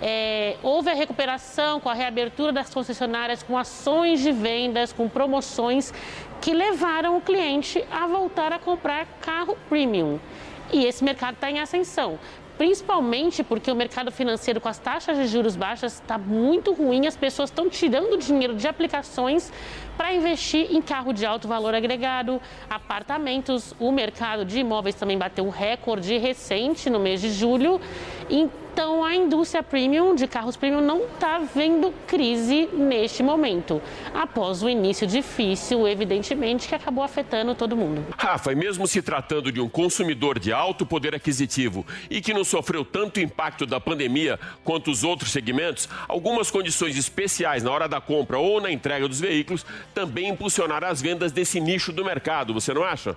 é, 0.00 0.56
houve 0.62 0.90
a 0.90 0.94
recuperação 0.94 1.80
com 1.80 1.88
a 1.88 1.94
reabertura 1.94 2.52
das 2.52 2.72
concessionárias, 2.72 3.42
com 3.42 3.58
ações 3.58 4.20
de 4.20 4.30
vendas, 4.30 4.92
com 4.92 5.08
promoções 5.08 5.92
que 6.40 6.52
levaram 6.52 7.16
o 7.16 7.20
cliente 7.20 7.84
a 7.90 8.06
voltar 8.06 8.52
a 8.52 8.58
comprar 8.58 9.06
carro 9.20 9.56
premium. 9.68 10.18
E 10.72 10.84
esse 10.84 11.02
mercado 11.02 11.34
está 11.34 11.50
em 11.50 11.60
ascensão 11.60 12.18
principalmente 12.58 13.44
porque 13.44 13.70
o 13.70 13.76
mercado 13.76 14.10
financeiro 14.10 14.60
com 14.60 14.68
as 14.68 14.78
taxas 14.78 15.16
de 15.16 15.28
juros 15.28 15.54
baixas 15.54 15.94
está 15.94 16.18
muito 16.18 16.72
ruim, 16.72 17.06
as 17.06 17.16
pessoas 17.16 17.48
estão 17.48 17.70
tirando 17.70 18.18
dinheiro 18.18 18.56
de 18.56 18.66
aplicações 18.66 19.52
para 19.96 20.12
investir 20.12 20.66
em 20.74 20.82
carro 20.82 21.12
de 21.12 21.24
alto 21.24 21.46
valor 21.46 21.74
agregado, 21.74 22.42
apartamentos. 22.68 23.74
O 23.78 23.92
mercado 23.92 24.44
de 24.44 24.58
imóveis 24.58 24.96
também 24.96 25.16
bateu 25.16 25.46
um 25.46 25.50
recorde 25.50 26.18
recente 26.18 26.90
no 26.90 26.98
mês 26.98 27.20
de 27.20 27.30
julho. 27.30 27.80
Então, 28.30 29.02
a 29.02 29.14
indústria 29.14 29.62
premium 29.62 30.14
de 30.14 30.26
carros 30.26 30.56
premium 30.56 30.80
não 30.80 31.04
está 31.04 31.38
vendo 31.38 31.92
crise 32.06 32.68
neste 32.72 33.22
momento, 33.22 33.82
após 34.14 34.62
o 34.62 34.68
início 34.68 35.06
difícil, 35.06 35.88
evidentemente, 35.88 36.68
que 36.68 36.74
acabou 36.74 37.02
afetando 37.02 37.54
todo 37.54 37.76
mundo. 37.76 38.04
Rafa, 38.16 38.52
e 38.52 38.54
mesmo 38.54 38.86
se 38.86 39.02
tratando 39.02 39.50
de 39.50 39.60
um 39.60 39.68
consumidor 39.68 40.38
de 40.38 40.52
alto 40.52 40.86
poder 40.86 41.14
aquisitivo 41.14 41.84
e 42.10 42.20
que 42.20 42.34
não 42.34 42.44
sofreu 42.44 42.84
tanto 42.84 43.18
impacto 43.18 43.66
da 43.66 43.80
pandemia 43.80 44.38
quanto 44.62 44.90
os 44.90 45.02
outros 45.02 45.32
segmentos, 45.32 45.88
algumas 46.06 46.50
condições 46.50 46.96
especiais 46.96 47.62
na 47.62 47.70
hora 47.70 47.88
da 47.88 48.00
compra 48.00 48.38
ou 48.38 48.60
na 48.60 48.70
entrega 48.70 49.08
dos 49.08 49.20
veículos 49.20 49.64
também 49.94 50.28
impulsionaram 50.28 50.88
as 50.88 51.02
vendas 51.02 51.32
desse 51.32 51.58
nicho 51.58 51.92
do 51.92 52.04
mercado, 52.04 52.54
você 52.54 52.72
não 52.72 52.84
acha? 52.84 53.16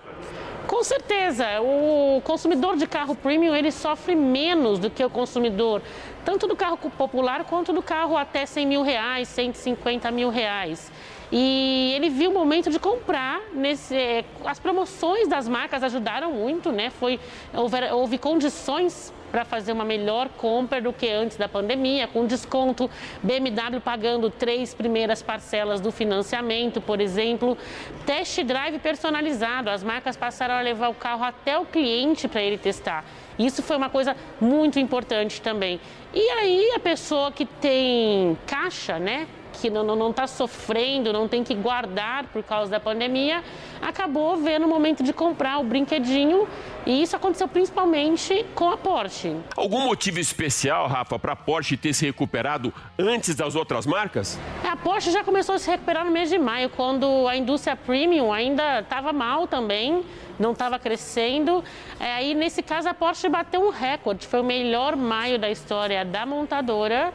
Com 0.71 0.85
certeza, 0.85 1.45
o 1.59 2.21
consumidor 2.21 2.77
de 2.77 2.87
carro 2.87 3.13
premium 3.13 3.53
ele 3.53 3.73
sofre 3.73 4.15
menos 4.15 4.79
do 4.79 4.89
que 4.89 5.03
o 5.03 5.09
consumidor 5.09 5.81
tanto 6.23 6.47
do 6.47 6.55
carro 6.55 6.77
popular 6.77 7.43
quanto 7.43 7.73
do 7.73 7.81
carro 7.81 8.15
até 8.15 8.45
100 8.45 8.65
mil 8.67 8.81
reais, 8.81 9.27
150 9.27 10.09
mil 10.11 10.29
reais. 10.29 10.89
E 11.29 11.91
ele 11.93 12.09
viu 12.09 12.31
o 12.31 12.33
momento 12.33 12.69
de 12.69 12.79
comprar. 12.79 13.41
Nesse, 13.51 13.93
eh, 13.93 14.23
as 14.45 14.59
promoções 14.59 15.27
das 15.27 15.45
marcas 15.45 15.83
ajudaram 15.83 16.31
muito, 16.31 16.71
né? 16.71 16.89
Foi, 16.89 17.19
houve, 17.53 17.91
houve 17.91 18.17
condições 18.17 19.13
para 19.31 19.45
fazer 19.45 19.71
uma 19.71 19.85
melhor 19.85 20.29
compra 20.37 20.81
do 20.81 20.91
que 20.91 21.09
antes 21.09 21.37
da 21.37 21.47
pandemia, 21.47 22.07
com 22.07 22.25
desconto, 22.25 22.89
BMW 23.23 23.79
pagando 23.79 24.29
três 24.29 24.73
primeiras 24.73 25.21
parcelas 25.21 25.79
do 25.79 25.91
financiamento, 25.91 26.81
por 26.81 26.99
exemplo, 26.99 27.57
test 28.05 28.43
drive 28.43 28.79
personalizado, 28.79 29.69
as 29.69 29.83
marcas 29.83 30.17
passaram 30.17 30.55
a 30.55 30.61
levar 30.61 30.89
o 30.89 30.93
carro 30.93 31.23
até 31.23 31.57
o 31.57 31.65
cliente 31.65 32.27
para 32.27 32.41
ele 32.41 32.57
testar. 32.57 33.05
Isso 33.39 33.63
foi 33.63 33.77
uma 33.77 33.89
coisa 33.89 34.15
muito 34.39 34.79
importante 34.79 35.41
também. 35.41 35.79
E 36.13 36.19
aí 36.19 36.73
a 36.75 36.79
pessoa 36.79 37.31
que 37.31 37.45
tem 37.45 38.37
caixa, 38.45 38.99
né, 38.99 39.27
que 39.61 39.69
não 39.69 40.09
está 40.09 40.25
sofrendo, 40.25 41.13
não 41.13 41.27
tem 41.27 41.43
que 41.43 41.53
guardar 41.53 42.25
por 42.27 42.41
causa 42.41 42.71
da 42.71 42.79
pandemia, 42.79 43.43
acabou 43.79 44.37
vendo 44.37 44.65
o 44.65 44.67
momento 44.67 45.03
de 45.03 45.13
comprar 45.13 45.59
o 45.59 45.63
brinquedinho 45.63 46.47
e 46.83 47.03
isso 47.03 47.15
aconteceu 47.15 47.47
principalmente 47.47 48.43
com 48.55 48.71
a 48.71 48.77
Porsche. 48.77 49.35
Algum 49.55 49.81
motivo 49.81 50.19
especial, 50.19 50.87
Rafa, 50.87 51.19
para 51.19 51.33
a 51.33 51.35
Porsche 51.35 51.77
ter 51.77 51.93
se 51.93 52.07
recuperado 52.07 52.73
antes 52.97 53.35
das 53.35 53.55
outras 53.55 53.85
marcas? 53.85 54.39
A 54.67 54.75
Porsche 54.75 55.11
já 55.11 55.23
começou 55.23 55.53
a 55.53 55.59
se 55.59 55.69
recuperar 55.69 56.03
no 56.03 56.11
mês 56.11 56.29
de 56.29 56.39
maio, 56.39 56.69
quando 56.71 57.27
a 57.27 57.37
indústria 57.37 57.75
premium 57.75 58.33
ainda 58.33 58.79
estava 58.79 59.13
mal 59.13 59.45
também, 59.45 60.03
não 60.39 60.53
estava 60.53 60.79
crescendo. 60.79 61.63
É, 61.99 62.13
aí, 62.13 62.33
nesse 62.33 62.63
caso, 62.63 62.89
a 62.89 62.95
Porsche 62.95 63.29
bateu 63.29 63.61
um 63.61 63.69
recorde, 63.69 64.25
foi 64.25 64.39
o 64.39 64.43
melhor 64.43 64.95
maio 64.95 65.37
da 65.37 65.51
história 65.51 66.03
da 66.03 66.25
montadora 66.25 67.13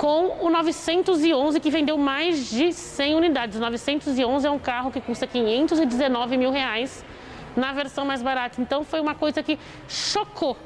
com 0.00 0.38
o 0.40 0.48
911 0.48 1.60
que 1.60 1.70
vendeu 1.70 1.98
mais 1.98 2.48
de 2.48 2.72
100 2.72 3.16
unidades. 3.16 3.58
O 3.58 3.60
911 3.60 4.46
é 4.46 4.50
um 4.50 4.58
carro 4.58 4.90
que 4.90 4.98
custa 4.98 5.26
519 5.26 6.38
mil 6.38 6.50
reais 6.50 7.04
na 7.54 7.70
versão 7.74 8.06
mais 8.06 8.22
barata. 8.22 8.62
Então 8.62 8.82
foi 8.82 8.98
uma 8.98 9.14
coisa 9.14 9.42
que 9.42 9.58
chocou. 9.86 10.56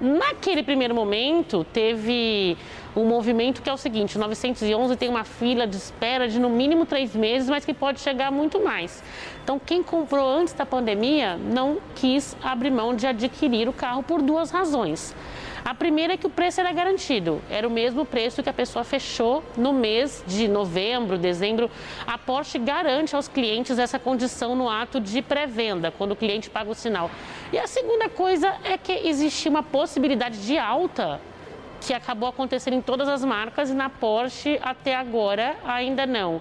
Naquele 0.00 0.64
primeiro 0.64 0.92
momento, 0.92 1.64
teve 1.72 2.56
um 2.96 3.04
movimento 3.04 3.62
que 3.62 3.70
é 3.70 3.72
o 3.72 3.76
seguinte: 3.76 4.16
o 4.16 4.20
911 4.20 4.96
tem 4.96 5.08
uma 5.08 5.22
fila 5.22 5.68
de 5.68 5.76
espera 5.76 6.26
de 6.26 6.40
no 6.40 6.50
mínimo 6.50 6.84
três 6.84 7.14
meses, 7.14 7.48
mas 7.48 7.64
que 7.64 7.72
pode 7.72 8.00
chegar 8.00 8.32
muito 8.32 8.58
mais. 8.58 9.04
Então, 9.44 9.60
quem 9.60 9.84
comprou 9.84 10.28
antes 10.28 10.52
da 10.52 10.66
pandemia 10.66 11.36
não 11.36 11.78
quis 11.94 12.36
abrir 12.42 12.72
mão 12.72 12.96
de 12.96 13.06
adquirir 13.06 13.68
o 13.68 13.72
carro 13.72 14.02
por 14.02 14.20
duas 14.20 14.50
razões. 14.50 15.14
A 15.64 15.74
primeira 15.74 16.14
é 16.14 16.16
que 16.16 16.26
o 16.26 16.30
preço 16.30 16.60
era 16.60 16.72
garantido, 16.72 17.40
era 17.50 17.68
o 17.68 17.70
mesmo 17.70 18.04
preço 18.04 18.42
que 18.42 18.48
a 18.48 18.52
pessoa 18.52 18.82
fechou 18.82 19.44
no 19.56 19.72
mês 19.72 20.24
de 20.26 20.48
novembro, 20.48 21.18
dezembro. 21.18 21.70
A 22.06 22.16
Porsche 22.16 22.58
garante 22.58 23.14
aos 23.14 23.28
clientes 23.28 23.78
essa 23.78 23.98
condição 23.98 24.54
no 24.56 24.68
ato 24.68 24.98
de 25.00 25.20
pré-venda, 25.20 25.92
quando 25.96 26.12
o 26.12 26.16
cliente 26.16 26.48
paga 26.48 26.70
o 26.70 26.74
sinal. 26.74 27.10
E 27.52 27.58
a 27.58 27.66
segunda 27.66 28.08
coisa 28.08 28.54
é 28.64 28.78
que 28.78 28.92
existia 28.92 29.50
uma 29.50 29.62
possibilidade 29.62 30.44
de 30.46 30.56
alta 30.58 31.20
que 31.80 31.92
acabou 31.94 32.28
acontecendo 32.28 32.74
em 32.74 32.82
todas 32.82 33.08
as 33.08 33.24
marcas 33.24 33.70
e 33.70 33.74
na 33.74 33.88
Porsche 33.88 34.58
até 34.62 34.94
agora 34.94 35.56
ainda 35.64 36.06
não 36.06 36.40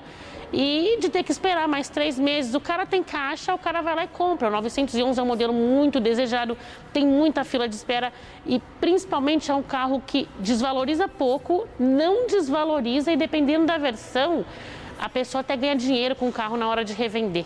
e 0.52 0.98
de 1.00 1.10
ter 1.10 1.24
que 1.24 1.32
esperar 1.32 1.68
mais 1.68 1.90
três 1.90 2.18
meses. 2.18 2.54
O 2.54 2.60
cara 2.60 2.86
tem 2.86 3.04
caixa, 3.04 3.54
o 3.54 3.58
cara 3.58 3.82
vai 3.82 3.96
lá 3.96 4.04
e 4.04 4.08
compra. 4.08 4.48
O 4.48 4.52
911 4.52 5.20
é 5.20 5.24
um 5.24 5.26
modelo 5.26 5.54
muito 5.54 6.00
desejado, 6.00 6.58
tem 6.92 7.06
muita 7.06 7.44
fila 7.44 7.68
de 7.68 7.76
espera 7.76 8.12
e 8.46 8.62
principalmente 8.80 9.52
é 9.52 9.56
um 9.56 9.64
carro 9.64 10.02
que 10.06 10.28
desvaloriza 10.40 11.08
pouco, 11.08 11.68
não 11.80 12.28
desvaloriza 12.28 13.12
e 13.12 13.18
dependendo 13.18 13.66
da 13.66 13.78
versão, 13.78 14.46
a 15.00 15.08
pessoa 15.08 15.42
até 15.42 15.56
ganha 15.56 15.76
dinheiro 15.76 16.16
com 16.16 16.28
o 16.28 16.32
carro 16.32 16.58
na 16.58 16.68
hora 16.68 16.84
de 16.84 16.94
revender. 16.94 17.46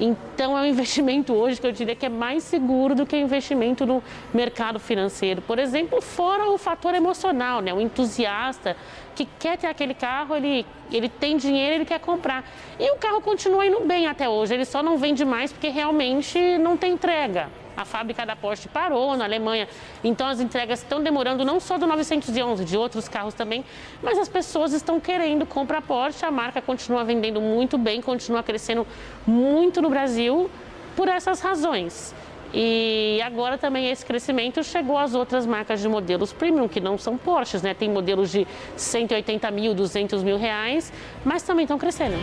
Então 0.00 0.56
é 0.56 0.62
um 0.62 0.64
investimento 0.64 1.34
hoje 1.34 1.60
que 1.60 1.66
eu 1.66 1.72
diria 1.72 1.94
que 1.94 2.06
é 2.06 2.08
mais 2.08 2.42
seguro 2.42 2.94
do 2.94 3.04
que 3.04 3.14
investimento 3.16 3.84
no 3.84 4.02
mercado 4.32 4.80
financeiro. 4.80 5.42
Por 5.42 5.58
exemplo, 5.58 6.00
fora 6.00 6.48
o 6.50 6.56
fator 6.56 6.94
emocional, 6.94 7.60
né? 7.60 7.74
O 7.74 7.80
entusiasta 7.80 8.74
que 9.14 9.28
quer 9.38 9.58
ter 9.58 9.66
aquele 9.66 9.92
carro, 9.92 10.34
ele, 10.34 10.64
ele 10.90 11.10
tem 11.10 11.36
dinheiro, 11.36 11.74
ele 11.74 11.84
quer 11.84 12.00
comprar. 12.00 12.48
E 12.78 12.90
o 12.92 12.96
carro 12.96 13.20
continua 13.20 13.66
indo 13.66 13.80
bem 13.80 14.06
até 14.06 14.26
hoje, 14.26 14.54
ele 14.54 14.64
só 14.64 14.82
não 14.82 14.96
vende 14.96 15.22
mais 15.22 15.52
porque 15.52 15.68
realmente 15.68 16.38
não 16.56 16.78
tem 16.78 16.94
entrega. 16.94 17.50
A 17.80 17.84
fábrica 17.86 18.26
da 18.26 18.36
Porsche 18.36 18.68
parou 18.68 19.16
na 19.16 19.24
Alemanha, 19.24 19.66
então 20.04 20.26
as 20.26 20.38
entregas 20.38 20.80
estão 20.80 21.02
demorando 21.02 21.46
não 21.46 21.58
só 21.58 21.78
do 21.78 21.86
911, 21.86 22.62
de 22.62 22.76
outros 22.76 23.08
carros 23.08 23.32
também, 23.32 23.64
mas 24.02 24.18
as 24.18 24.28
pessoas 24.28 24.74
estão 24.74 25.00
querendo 25.00 25.46
comprar 25.46 25.80
Porsche, 25.80 26.26
a 26.26 26.30
marca 26.30 26.60
continua 26.60 27.04
vendendo 27.04 27.40
muito 27.40 27.78
bem, 27.78 28.02
continua 28.02 28.42
crescendo 28.42 28.86
muito 29.26 29.80
no 29.80 29.88
Brasil 29.88 30.50
por 30.94 31.08
essas 31.08 31.40
razões. 31.40 32.14
E 32.52 33.18
agora 33.24 33.56
também 33.56 33.90
esse 33.90 34.04
crescimento 34.04 34.62
chegou 34.62 34.98
às 34.98 35.14
outras 35.14 35.46
marcas 35.46 35.80
de 35.80 35.88
modelos 35.88 36.34
premium, 36.34 36.68
que 36.68 36.82
não 36.82 36.98
são 36.98 37.16
Porsches, 37.16 37.62
né? 37.62 37.72
Tem 37.72 37.88
modelos 37.88 38.30
de 38.30 38.46
180 38.76 39.50
mil, 39.52 39.72
200 39.72 40.22
mil 40.22 40.36
reais, 40.36 40.92
mas 41.24 41.42
também 41.42 41.64
estão 41.64 41.78
crescendo. 41.78 42.18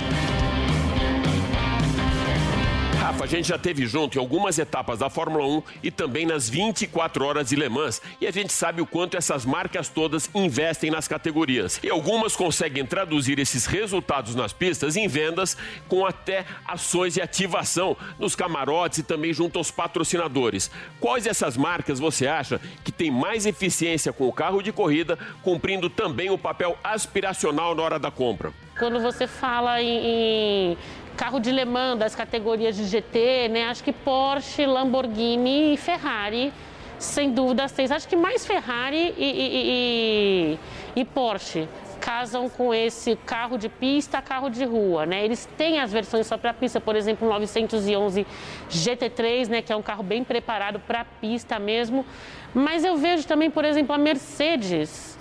Rafa, 3.08 3.24
a 3.24 3.28
gente 3.28 3.48
já 3.48 3.58
teve 3.58 3.88
junto 3.88 4.18
em 4.18 4.20
algumas 4.20 4.60
etapas 4.60 5.00
da 5.00 5.10
Fórmula 5.10 5.48
1 5.48 5.64
e 5.82 5.90
também 5.90 6.26
nas 6.26 6.50
24 6.50 7.24
horas 7.24 7.48
de 7.48 7.56
Le 7.56 7.70
Mans. 7.70 8.02
E 8.20 8.28
a 8.28 8.32
gente 8.32 8.52
sabe 8.52 8.82
o 8.82 8.86
quanto 8.86 9.16
essas 9.16 9.46
marcas 9.46 9.88
todas 9.88 10.30
investem 10.36 10.92
nas 10.92 11.08
categorias. 11.08 11.80
E 11.82 11.90
algumas 11.90 12.36
conseguem 12.36 12.86
traduzir 12.86 13.40
esses 13.40 13.66
resultados 13.66 14.36
nas 14.36 14.52
pistas 14.52 14.98
em 14.98 15.08
vendas 15.08 15.56
com 15.88 16.06
até 16.06 16.46
ações 16.68 17.14
de 17.14 17.22
ativação 17.22 17.96
nos 18.20 18.36
camarotes 18.36 19.00
e 19.00 19.04
também 19.04 19.32
junto 19.32 19.58
aos 19.58 19.72
patrocinadores. 19.72 20.70
Quais 21.00 21.24
dessas 21.24 21.56
marcas 21.56 22.02
você 22.02 22.28
acha 22.28 22.60
que 22.84 22.92
tem 22.92 23.10
mais 23.10 23.46
eficiência 23.46 24.12
com 24.12 24.28
o 24.28 24.34
carro 24.34 24.62
de 24.62 24.74
corrida, 24.74 25.18
cumprindo 25.42 25.90
também 25.90 26.30
o 26.30 26.38
papel 26.38 26.78
aspiracional 26.84 27.74
na 27.74 27.84
hora 27.84 27.98
da 27.98 28.12
compra? 28.12 28.52
Quando 28.78 29.00
você 29.00 29.26
fala 29.26 29.82
em 29.82 30.78
carro 31.18 31.40
de 31.40 31.52
Le 31.52 31.66
Mans 31.66 31.98
das 31.98 32.16
categorias 32.16 32.78
de 32.78 32.86
GT, 32.86 33.50
né? 33.50 33.66
Acho 33.66 33.84
que 33.84 33.92
Porsche, 33.92 34.66
Lamborghini 34.66 35.74
e 35.74 35.78
Ferrari, 35.78 36.54
sem 37.00 37.32
dúvida 37.32 37.64
as 37.64 37.72
três. 37.72 37.92
Acho 37.92 38.08
que 38.08 38.16
mais 38.16 38.46
Ferrari 38.46 39.16
e, 39.18 39.26
e, 39.26 40.58
e, 40.96 41.02
e 41.02 41.06
Porsche 41.06 41.68
casam 42.00 42.48
com 42.48 42.74
esse 42.74 43.16
carro 43.26 43.58
de 43.58 43.68
pista, 43.68 44.22
carro 44.22 44.50
de 44.50 44.64
rua, 44.64 45.06
né? 45.06 45.26
Eles 45.26 45.50
têm 45.58 45.80
as 45.80 45.92
versões 45.92 46.28
só 46.28 46.38
para 46.38 46.54
pista, 46.54 46.80
por 46.80 46.96
exemplo, 46.96 47.28
o 47.28 47.32
911 47.32 48.26
GT3, 48.70 49.50
né, 49.50 49.62
que 49.62 49.74
é 49.74 49.76
um 49.76 49.82
carro 49.82 50.04
bem 50.04 50.24
preparado 50.24 50.80
para 50.80 51.04
pista 51.04 51.58
mesmo. 51.58 52.06
Mas 52.54 52.86
eu 52.86 52.96
vejo 52.96 53.28
também, 53.28 53.50
por 53.50 53.66
exemplo, 53.66 53.94
a 53.94 53.98
Mercedes 53.98 55.17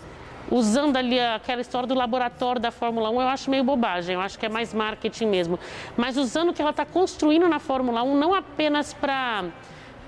usando 0.51 0.97
ali 0.97 1.19
aquela 1.19 1.61
história 1.61 1.87
do 1.87 1.95
laboratório 1.95 2.61
da 2.61 2.71
Fórmula 2.71 3.11
1, 3.11 3.21
eu 3.21 3.29
acho 3.29 3.51
meio 3.51 3.65
bobagem, 3.65 4.15
eu 4.15 4.21
acho 4.21 4.39
que 4.39 4.47
é 4.47 4.49
mais 4.49 4.73
marketing 4.73 5.27
mesmo. 5.27 5.59
Mas 5.97 6.17
usando 6.17 6.51
o 6.51 6.53
que 6.53 6.63
ela 6.63 6.71
está 6.71 6.85
construindo 6.85 7.49
na 7.49 7.59
Fórmula 7.59 8.03
1, 8.03 8.17
não 8.17 8.35
apenas 8.35 8.93
para 8.93 9.45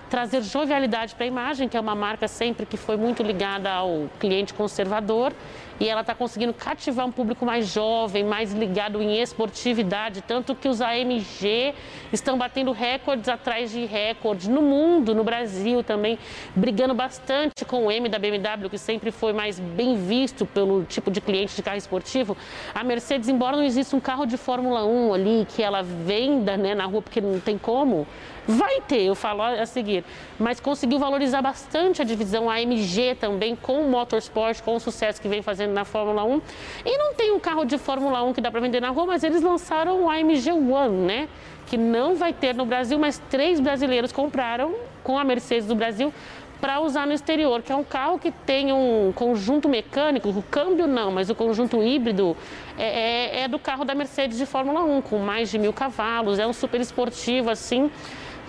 trazer 0.09 0.43
jovialidade 0.43 1.15
para 1.15 1.25
a 1.25 1.27
imagem, 1.27 1.69
que 1.69 1.77
é 1.77 1.81
uma 1.81 1.95
marca 1.95 2.27
sempre 2.27 2.65
que 2.65 2.77
foi 2.77 2.97
muito 2.97 3.23
ligada 3.23 3.71
ao 3.71 4.09
cliente 4.19 4.55
conservador, 4.55 5.33
e 5.81 5.89
ela 5.89 6.01
está 6.01 6.15
conseguindo 6.15 6.53
cativar 6.53 7.07
um 7.07 7.13
público 7.13 7.47
mais 7.47 7.69
jovem, 7.69 8.25
mais 8.25 8.53
ligado 8.53 9.01
em 9.01 9.21
esportividade, 9.21 10.23
tanto 10.23 10.55
que 10.55 10.69
os 10.69 10.81
AMG 10.81 11.75
estão 12.13 12.37
batendo 12.37 12.73
recordes 12.73 13.29
atrás 13.29 13.71
de 13.71 13.85
recordes 13.85 14.49
no 14.49 14.61
mundo, 14.61 15.15
no 15.15 15.23
Brasil 15.23 15.83
também, 15.83 16.19
brigando 16.55 16.95
bastante 16.95 17.65
com 17.65 17.87
o 17.87 17.93
M 17.93 18.09
da 18.09 18.19
BMW, 18.19 18.69
que 18.69 18.79
sempre 18.79 19.11
foi 19.11 19.33
mais 19.33 19.61
bem 19.61 19.97
visto 19.97 20.45
pelo 20.45 20.85
tipo 20.85 21.11
de 21.11 21.21
cliente 21.21 21.55
de 21.55 21.63
carro 21.63 21.77
esportivo. 21.77 22.37
A 22.75 22.83
Mercedes, 22.83 23.29
embora 23.29 23.57
não 23.57 23.65
exista 23.65 23.97
um 23.97 24.01
carro 24.01 24.27
de 24.27 24.37
Fórmula 24.37 24.85
1 24.85 25.15
ali 25.15 25.47
que 25.49 25.63
ela 25.63 25.83
venda 25.83 26.57
né, 26.57 26.75
na 26.75 26.87
rua, 26.87 27.03
porque 27.03 27.21
não 27.21 27.39
tem 27.39 27.57
como, 27.57 28.07
vai 28.49 28.81
ter, 28.81 29.03
eu 29.03 29.15
falo 29.15 29.43
a 29.43 29.67
seguir, 29.67 30.03
mas 30.39 30.59
conseguiu 30.59 30.99
valorizar 30.99 31.43
bastante 31.43 32.01
a 32.01 32.05
divisão 32.05 32.49
AMG 32.49 33.17
também 33.21 33.55
com 33.55 33.83
o 33.83 33.91
motorsport, 33.91 34.63
com 34.63 34.77
o 34.77 34.81
sucesso 34.81 35.21
que 35.21 35.29
vem 35.29 35.43
fazendo 35.43 35.68
na 35.73 35.85
Fórmula 35.85 36.25
1. 36.25 36.41
E 36.85 36.99
não 36.99 37.15
tem 37.15 37.33
um 37.33 37.41
carro 37.41 37.65
de 37.65 37.79
Fórmula 37.79 38.23
1 38.23 38.33
que 38.33 38.41
dá 38.41 38.51
para 38.51 38.61
vender 38.61 38.81
na 38.81 38.91
rua, 38.91 39.07
mas 39.07 39.25
eles 39.25 39.43
lançaram 39.43 40.05
o 40.05 40.11
AMG 40.11 40.53
One, 40.53 41.07
né? 41.07 41.29
Que 41.67 41.77
não 41.77 42.17
vai 42.17 42.33
ter 42.33 42.55
no 42.55 42.65
Brasil, 42.65 42.99
mas 42.99 43.21
três 43.31 43.61
brasileiros 43.61 44.13
compraram 44.13 44.75
com 45.03 45.19
a 45.19 45.25
Mercedes 45.25 45.67
do 45.67 45.75
Brasil 45.75 46.13
para 46.61 46.81
usar 46.81 47.07
no 47.07 47.13
exterior, 47.13 47.63
que 47.63 47.71
é 47.71 47.77
um 47.77 47.85
carro 47.85 48.19
que 48.19 48.31
tem 48.31 48.73
um 48.73 49.13
conjunto 49.15 49.69
mecânico, 49.69 50.29
o 50.29 50.43
câmbio 50.43 50.87
não, 50.87 51.13
mas 51.13 51.31
o 51.31 51.35
conjunto 51.35 51.83
híbrido 51.83 52.37
é, 52.77 53.41
é, 53.41 53.41
é 53.43 53.49
do 53.49 53.59
carro 53.59 53.85
da 53.85 53.95
Mercedes 53.95 54.39
de 54.39 54.45
Fórmula 54.45 54.83
1, 54.83 55.03
com 55.03 55.19
mais 55.19 55.51
de 55.51 55.59
mil 55.59 55.73
cavalos, 55.73 56.39
é 56.39 56.47
um 56.47 56.53
super 56.53 56.81
esportivo 56.81 57.49
assim 57.49 57.91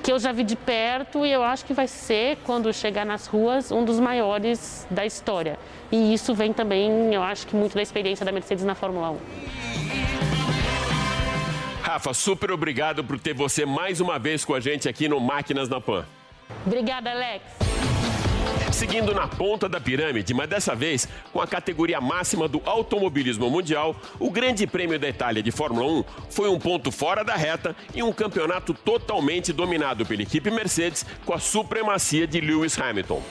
que 0.03 0.11
eu 0.11 0.19
já 0.19 0.31
vi 0.31 0.43
de 0.43 0.55
perto 0.55 1.25
e 1.25 1.31
eu 1.31 1.43
acho 1.43 1.65
que 1.65 1.73
vai 1.73 1.87
ser, 1.87 2.37
quando 2.43 2.73
chegar 2.73 3.05
nas 3.05 3.27
ruas, 3.27 3.71
um 3.71 3.83
dos 3.83 3.99
maiores 3.99 4.87
da 4.89 5.05
história. 5.05 5.57
E 5.91 6.13
isso 6.13 6.33
vem 6.33 6.53
também, 6.53 7.13
eu 7.13 7.23
acho 7.23 7.47
que 7.47 7.55
muito 7.55 7.75
da 7.75 7.81
experiência 7.81 8.25
da 8.25 8.31
Mercedes 8.31 8.63
na 8.63 8.75
Fórmula 8.75 9.11
1. 9.11 9.17
Rafa, 11.81 12.13
super 12.13 12.51
obrigado 12.51 13.03
por 13.03 13.19
ter 13.19 13.33
você 13.33 13.65
mais 13.65 13.99
uma 13.99 14.19
vez 14.19 14.45
com 14.45 14.53
a 14.53 14.59
gente 14.59 14.87
aqui 14.87 15.07
no 15.07 15.19
Máquinas 15.19 15.67
na 15.67 15.81
Pan. 15.81 16.05
Obrigada, 16.65 17.11
Alex. 17.11 17.68
Seguindo 18.71 19.13
na 19.13 19.27
ponta 19.27 19.67
da 19.67 19.79
pirâmide, 19.79 20.33
mas 20.33 20.47
dessa 20.47 20.75
vez 20.75 21.07
com 21.33 21.41
a 21.41 21.47
categoria 21.47 21.99
máxima 21.99 22.47
do 22.47 22.61
automobilismo 22.65 23.49
mundial, 23.49 23.95
o 24.19 24.29
Grande 24.29 24.65
Prêmio 24.65 24.97
da 24.97 25.09
Itália 25.09 25.43
de 25.43 25.51
Fórmula 25.51 25.85
1 25.85 26.03
foi 26.29 26.49
um 26.49 26.59
ponto 26.59 26.91
fora 26.91 27.23
da 27.23 27.35
reta 27.35 27.75
e 27.93 28.01
um 28.01 28.13
campeonato 28.13 28.73
totalmente 28.73 29.51
dominado 29.51 30.05
pela 30.05 30.21
equipe 30.21 30.49
Mercedes 30.51 31.05
com 31.25 31.33
a 31.33 31.39
supremacia 31.39 32.25
de 32.25 32.39
Lewis 32.39 32.79
Hamilton. 32.79 33.21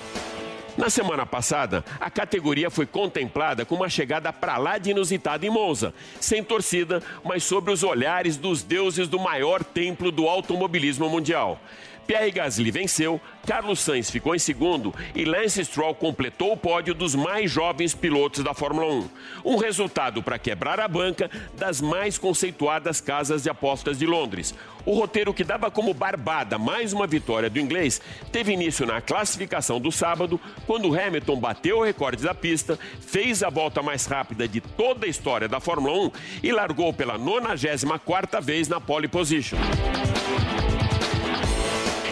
Na 0.78 0.88
semana 0.88 1.26
passada, 1.26 1.84
a 1.98 2.08
categoria 2.08 2.70
foi 2.70 2.86
contemplada 2.86 3.64
com 3.64 3.74
uma 3.74 3.88
chegada 3.88 4.32
para 4.32 4.56
lá 4.58 4.78
de 4.78 4.92
inusitada 4.92 5.44
em 5.44 5.50
Monza, 5.50 5.92
sem 6.20 6.40
torcida, 6.40 7.02
mas 7.24 7.42
sobre 7.42 7.72
os 7.72 7.82
olhares 7.82 8.36
dos 8.36 8.62
deuses 8.62 9.08
do 9.08 9.18
maior 9.18 9.64
templo 9.64 10.12
do 10.12 10.28
automobilismo 10.28 11.10
mundial. 11.10 11.60
Pierre 12.06 12.30
Gasly 12.30 12.70
venceu, 12.70 13.20
Carlos 13.46 13.80
Sainz 13.80 14.10
ficou 14.10 14.34
em 14.34 14.38
segundo 14.38 14.94
e 15.14 15.26
Lance 15.26 15.62
Stroll 15.62 15.94
completou 15.94 16.52
o 16.52 16.56
pódio 16.56 16.94
dos 16.94 17.14
mais 17.14 17.50
jovens 17.50 17.92
pilotos 17.92 18.42
da 18.42 18.54
Fórmula 18.54 18.86
1. 18.86 19.08
Um 19.44 19.56
resultado 19.56 20.22
para 20.22 20.38
quebrar 20.38 20.80
a 20.80 20.88
banca 20.88 21.30
das 21.54 21.82
mais 21.82 22.16
conceituadas 22.16 22.98
casas 22.98 23.42
de 23.42 23.50
apostas 23.50 23.98
de 23.98 24.06
Londres. 24.06 24.54
O 24.84 24.94
roteiro 24.94 25.34
que 25.34 25.44
dava 25.44 25.70
como 25.70 25.92
barbada 25.92 26.58
mais 26.58 26.92
uma 26.92 27.06
vitória 27.06 27.50
do 27.50 27.58
inglês 27.58 28.00
teve 28.32 28.52
início 28.52 28.86
na 28.86 29.00
classificação 29.00 29.80
do 29.80 29.92
sábado, 29.92 30.40
quando 30.66 30.98
Hamilton 30.98 31.36
bateu 31.36 31.78
o 31.78 31.84
recorde 31.84 32.22
da 32.22 32.34
pista, 32.34 32.78
fez 33.00 33.42
a 33.42 33.50
volta 33.50 33.82
mais 33.82 34.06
rápida 34.06 34.48
de 34.48 34.60
toda 34.60 35.06
a 35.06 35.08
história 35.08 35.48
da 35.48 35.60
Fórmula 35.60 36.06
1 36.06 36.10
e 36.42 36.52
largou 36.52 36.92
pela 36.92 37.18
94ª 37.18 38.40
vez 38.40 38.68
na 38.68 38.80
pole 38.80 39.08
position. 39.08 39.58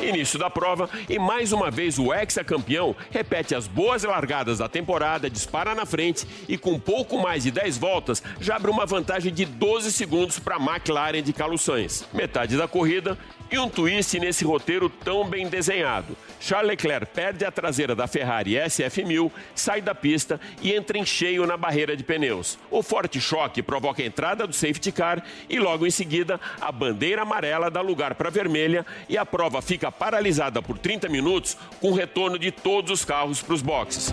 Início 0.07 0.39
da 0.39 0.49
prova 0.49 0.89
e 1.09 1.19
mais 1.19 1.53
uma 1.53 1.71
vez 1.71 1.99
o 1.99 2.15
ex-campeão 2.15 2.95
repete 3.11 3.55
as 3.55 3.67
boas 3.67 4.05
largadas 4.05 4.59
da 4.59 4.69
temporada, 4.69 5.29
dispara 5.29 5.75
na 5.75 5.85
frente 5.85 6.27
e 6.49 6.57
com 6.57 6.79
pouco 6.79 7.19
mais 7.19 7.43
de 7.43 7.51
10 7.51 7.77
voltas 7.79 8.23
já 8.41 8.57
abre 8.57 8.71
uma 8.71 8.87
vantagem 8.87 9.33
de 9.33 9.45
12 9.45 9.93
segundos 9.93 10.39
para 10.39 10.57
a 10.57 10.61
McLaren 10.61 11.23
de 11.23 11.33
Carlos 11.33 11.63
Sainz. 11.63 12.07
Metade 12.13 12.57
da 12.57 12.69
corrida 12.69 13.19
e 13.51 13.59
um 13.59 13.69
twist 13.69 14.19
nesse 14.19 14.45
roteiro 14.45 14.89
tão 14.89 15.29
bem 15.29 15.49
desenhado. 15.49 16.17
Charles 16.41 16.69
Leclerc 16.71 17.07
perde 17.13 17.45
a 17.45 17.51
traseira 17.51 17.95
da 17.95 18.07
Ferrari 18.07 18.53
SF1000, 18.53 19.31
sai 19.55 19.81
da 19.81 19.95
pista 19.95 20.41
e 20.61 20.73
entra 20.73 20.99
em 20.99 21.05
cheio 21.05 21.47
na 21.47 21.57
barreira 21.57 21.97
de 21.97 22.05
pneus. 22.05 22.59
O 22.71 22.83
forte 22.83 23.21
choque 23.21 23.63
provoca 23.63 24.03
a 24.03 24.07
entrada 24.07 24.47
do 24.47 24.55
safety 24.55 24.93
car 24.93 25.23
e 25.49 25.59
logo 25.59 25.87
em 25.87 25.91
seguida 25.91 26.41
a 26.61 26.71
bandeira 26.71 27.23
amarela 27.23 27.71
dá 27.71 27.81
lugar 27.81 28.15
para 28.15 28.29
a 28.29 28.33
vermelha 28.33 28.85
e 29.09 29.17
a 29.17 29.27
prova 29.27 29.63
fica 29.63 29.91
paralisada 29.91 30.63
por 30.63 30.79
30 30.79 31.09
minutos 31.09 31.57
com 31.81 31.91
o 31.91 31.95
retorno 31.95 32.39
de 32.39 32.51
todos 32.51 32.91
os 32.91 33.05
carros 33.05 33.43
para 33.43 33.55
os 33.55 33.63
boxes. 33.63 34.13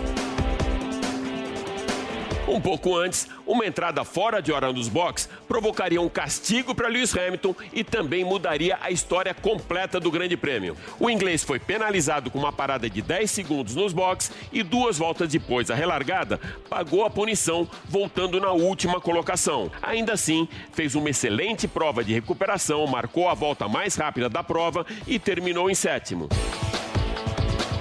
Um 2.46 2.60
pouco 2.60 2.94
antes, 2.94 3.26
uma 3.46 3.64
entrada 3.64 4.04
fora 4.04 4.42
de 4.42 4.52
hora 4.52 4.70
nos 4.70 4.86
box 4.86 5.28
provocaria 5.48 6.00
um 6.00 6.10
castigo 6.10 6.74
para 6.74 6.88
Lewis 6.88 7.16
Hamilton 7.16 7.54
e 7.72 7.82
também 7.82 8.22
mudaria 8.22 8.78
a 8.82 8.90
história 8.90 9.32
completa 9.32 9.98
do 9.98 10.10
Grande 10.10 10.36
Prêmio. 10.36 10.76
O 11.00 11.08
inglês 11.08 11.42
foi 11.42 11.58
penalizado 11.58 12.30
com 12.30 12.38
uma 12.38 12.52
parada 12.52 12.88
de 12.88 13.00
10 13.00 13.30
segundos 13.30 13.74
nos 13.74 13.94
box 13.94 14.30
e 14.52 14.62
duas 14.62 14.98
voltas 14.98 15.30
depois, 15.30 15.70
a 15.70 15.74
relargada, 15.74 16.38
pagou 16.68 17.04
a 17.04 17.10
punição, 17.10 17.66
voltando 17.88 18.38
na 18.38 18.52
última 18.52 19.00
colocação. 19.00 19.70
Ainda 19.80 20.12
assim, 20.12 20.46
fez 20.70 20.94
uma 20.94 21.08
excelente 21.08 21.66
prova 21.66 22.04
de 22.04 22.12
recuperação, 22.12 22.86
marcou 22.86 23.26
a 23.26 23.34
volta 23.34 23.66
mais 23.68 23.96
rápida 23.96 24.28
da 24.28 24.42
prova 24.42 24.84
e 25.06 25.18
terminou 25.18 25.70
em 25.70 25.74
sétimo. 25.74 26.28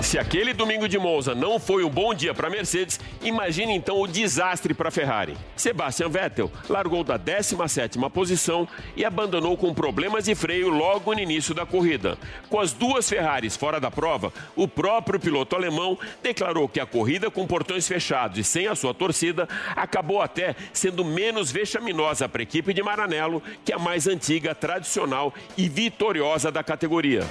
Se 0.03 0.19
aquele 0.19 0.53
domingo 0.53 0.87
de 0.87 0.99
Monza 0.99 1.33
não 1.33 1.57
foi 1.57 1.83
um 1.83 1.89
bom 1.89 2.13
dia 2.13 2.33
para 2.33 2.47
a 2.47 2.51
Mercedes, 2.51 2.99
imagine 3.21 3.73
então 3.73 3.99
o 3.99 4.05
desastre 4.05 4.73
para 4.73 4.89
a 4.89 4.91
Ferrari. 4.91 5.35
Sebastian 5.55 6.09
Vettel 6.09 6.51
largou 6.69 7.03
da 7.05 7.17
17ª 7.17 8.09
posição 8.11 8.67
e 8.97 9.05
abandonou 9.05 9.57
com 9.57 9.73
problemas 9.73 10.25
de 10.25 10.35
freio 10.35 10.67
logo 10.69 11.13
no 11.13 11.19
início 11.19 11.55
da 11.55 11.65
corrida. 11.65 12.17
Com 12.49 12.59
as 12.59 12.73
duas 12.73 13.09
Ferraris 13.09 13.55
fora 13.55 13.79
da 13.79 13.89
prova, 13.89 14.31
o 14.57 14.67
próprio 14.67 15.19
piloto 15.19 15.55
alemão 15.55 15.97
declarou 16.21 16.67
que 16.67 16.81
a 16.81 16.85
corrida 16.85 17.31
com 17.31 17.47
portões 17.47 17.87
fechados 17.87 18.37
e 18.37 18.43
sem 18.43 18.67
a 18.67 18.75
sua 18.75 18.93
torcida 18.93 19.47
acabou 19.73 20.21
até 20.21 20.53
sendo 20.73 21.03
menos 21.05 21.49
vexaminosa 21.49 22.27
para 22.27 22.41
a 22.41 22.43
equipe 22.43 22.73
de 22.73 22.83
Maranello, 22.83 23.41
que 23.63 23.71
é 23.71 23.75
a 23.75 23.79
mais 23.79 24.05
antiga, 24.05 24.53
tradicional 24.53 25.33
e 25.57 25.69
vitoriosa 25.69 26.51
da 26.51 26.61
categoria. 26.61 27.23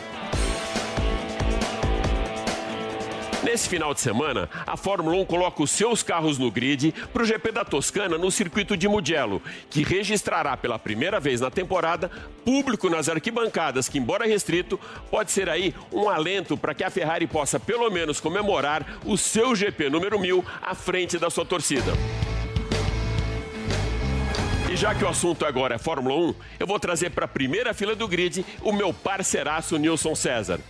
Nesse 3.42 3.68
final 3.68 3.92
de 3.92 4.00
semana, 4.00 4.48
a 4.64 4.76
Fórmula 4.76 5.16
1 5.16 5.24
coloca 5.24 5.64
os 5.64 5.70
seus 5.72 6.00
carros 6.00 6.38
no 6.38 6.48
grid 6.48 6.94
para 7.12 7.24
o 7.24 7.26
GP 7.26 7.50
da 7.50 7.64
Toscana 7.64 8.16
no 8.16 8.30
circuito 8.30 8.76
de 8.76 8.86
Mugello, 8.86 9.42
que 9.68 9.82
registrará 9.82 10.56
pela 10.56 10.78
primeira 10.78 11.18
vez 11.18 11.40
na 11.40 11.50
temporada 11.50 12.08
público 12.44 12.88
nas 12.88 13.08
arquibancadas, 13.08 13.88
que, 13.88 13.98
embora 13.98 14.28
restrito, 14.28 14.78
pode 15.10 15.32
ser 15.32 15.48
aí 15.48 15.74
um 15.92 16.08
alento 16.08 16.56
para 16.56 16.72
que 16.72 16.84
a 16.84 16.90
Ferrari 16.90 17.26
possa 17.26 17.58
pelo 17.58 17.90
menos 17.90 18.20
comemorar 18.20 19.00
o 19.04 19.18
seu 19.18 19.56
GP 19.56 19.90
número 19.90 20.20
1000 20.20 20.44
à 20.62 20.72
frente 20.76 21.18
da 21.18 21.28
sua 21.28 21.44
torcida. 21.44 21.92
E 24.72 24.76
já 24.76 24.94
que 24.94 25.04
o 25.04 25.08
assunto 25.08 25.44
agora 25.44 25.74
é 25.74 25.78
Fórmula 25.78 26.14
1, 26.14 26.34
eu 26.60 26.66
vou 26.66 26.78
trazer 26.78 27.10
para 27.10 27.24
a 27.24 27.28
primeira 27.28 27.74
fila 27.74 27.96
do 27.96 28.06
grid 28.06 28.46
o 28.62 28.72
meu 28.72 28.94
parceiraço 28.94 29.76
Nilson 29.78 30.14
César. 30.14 30.60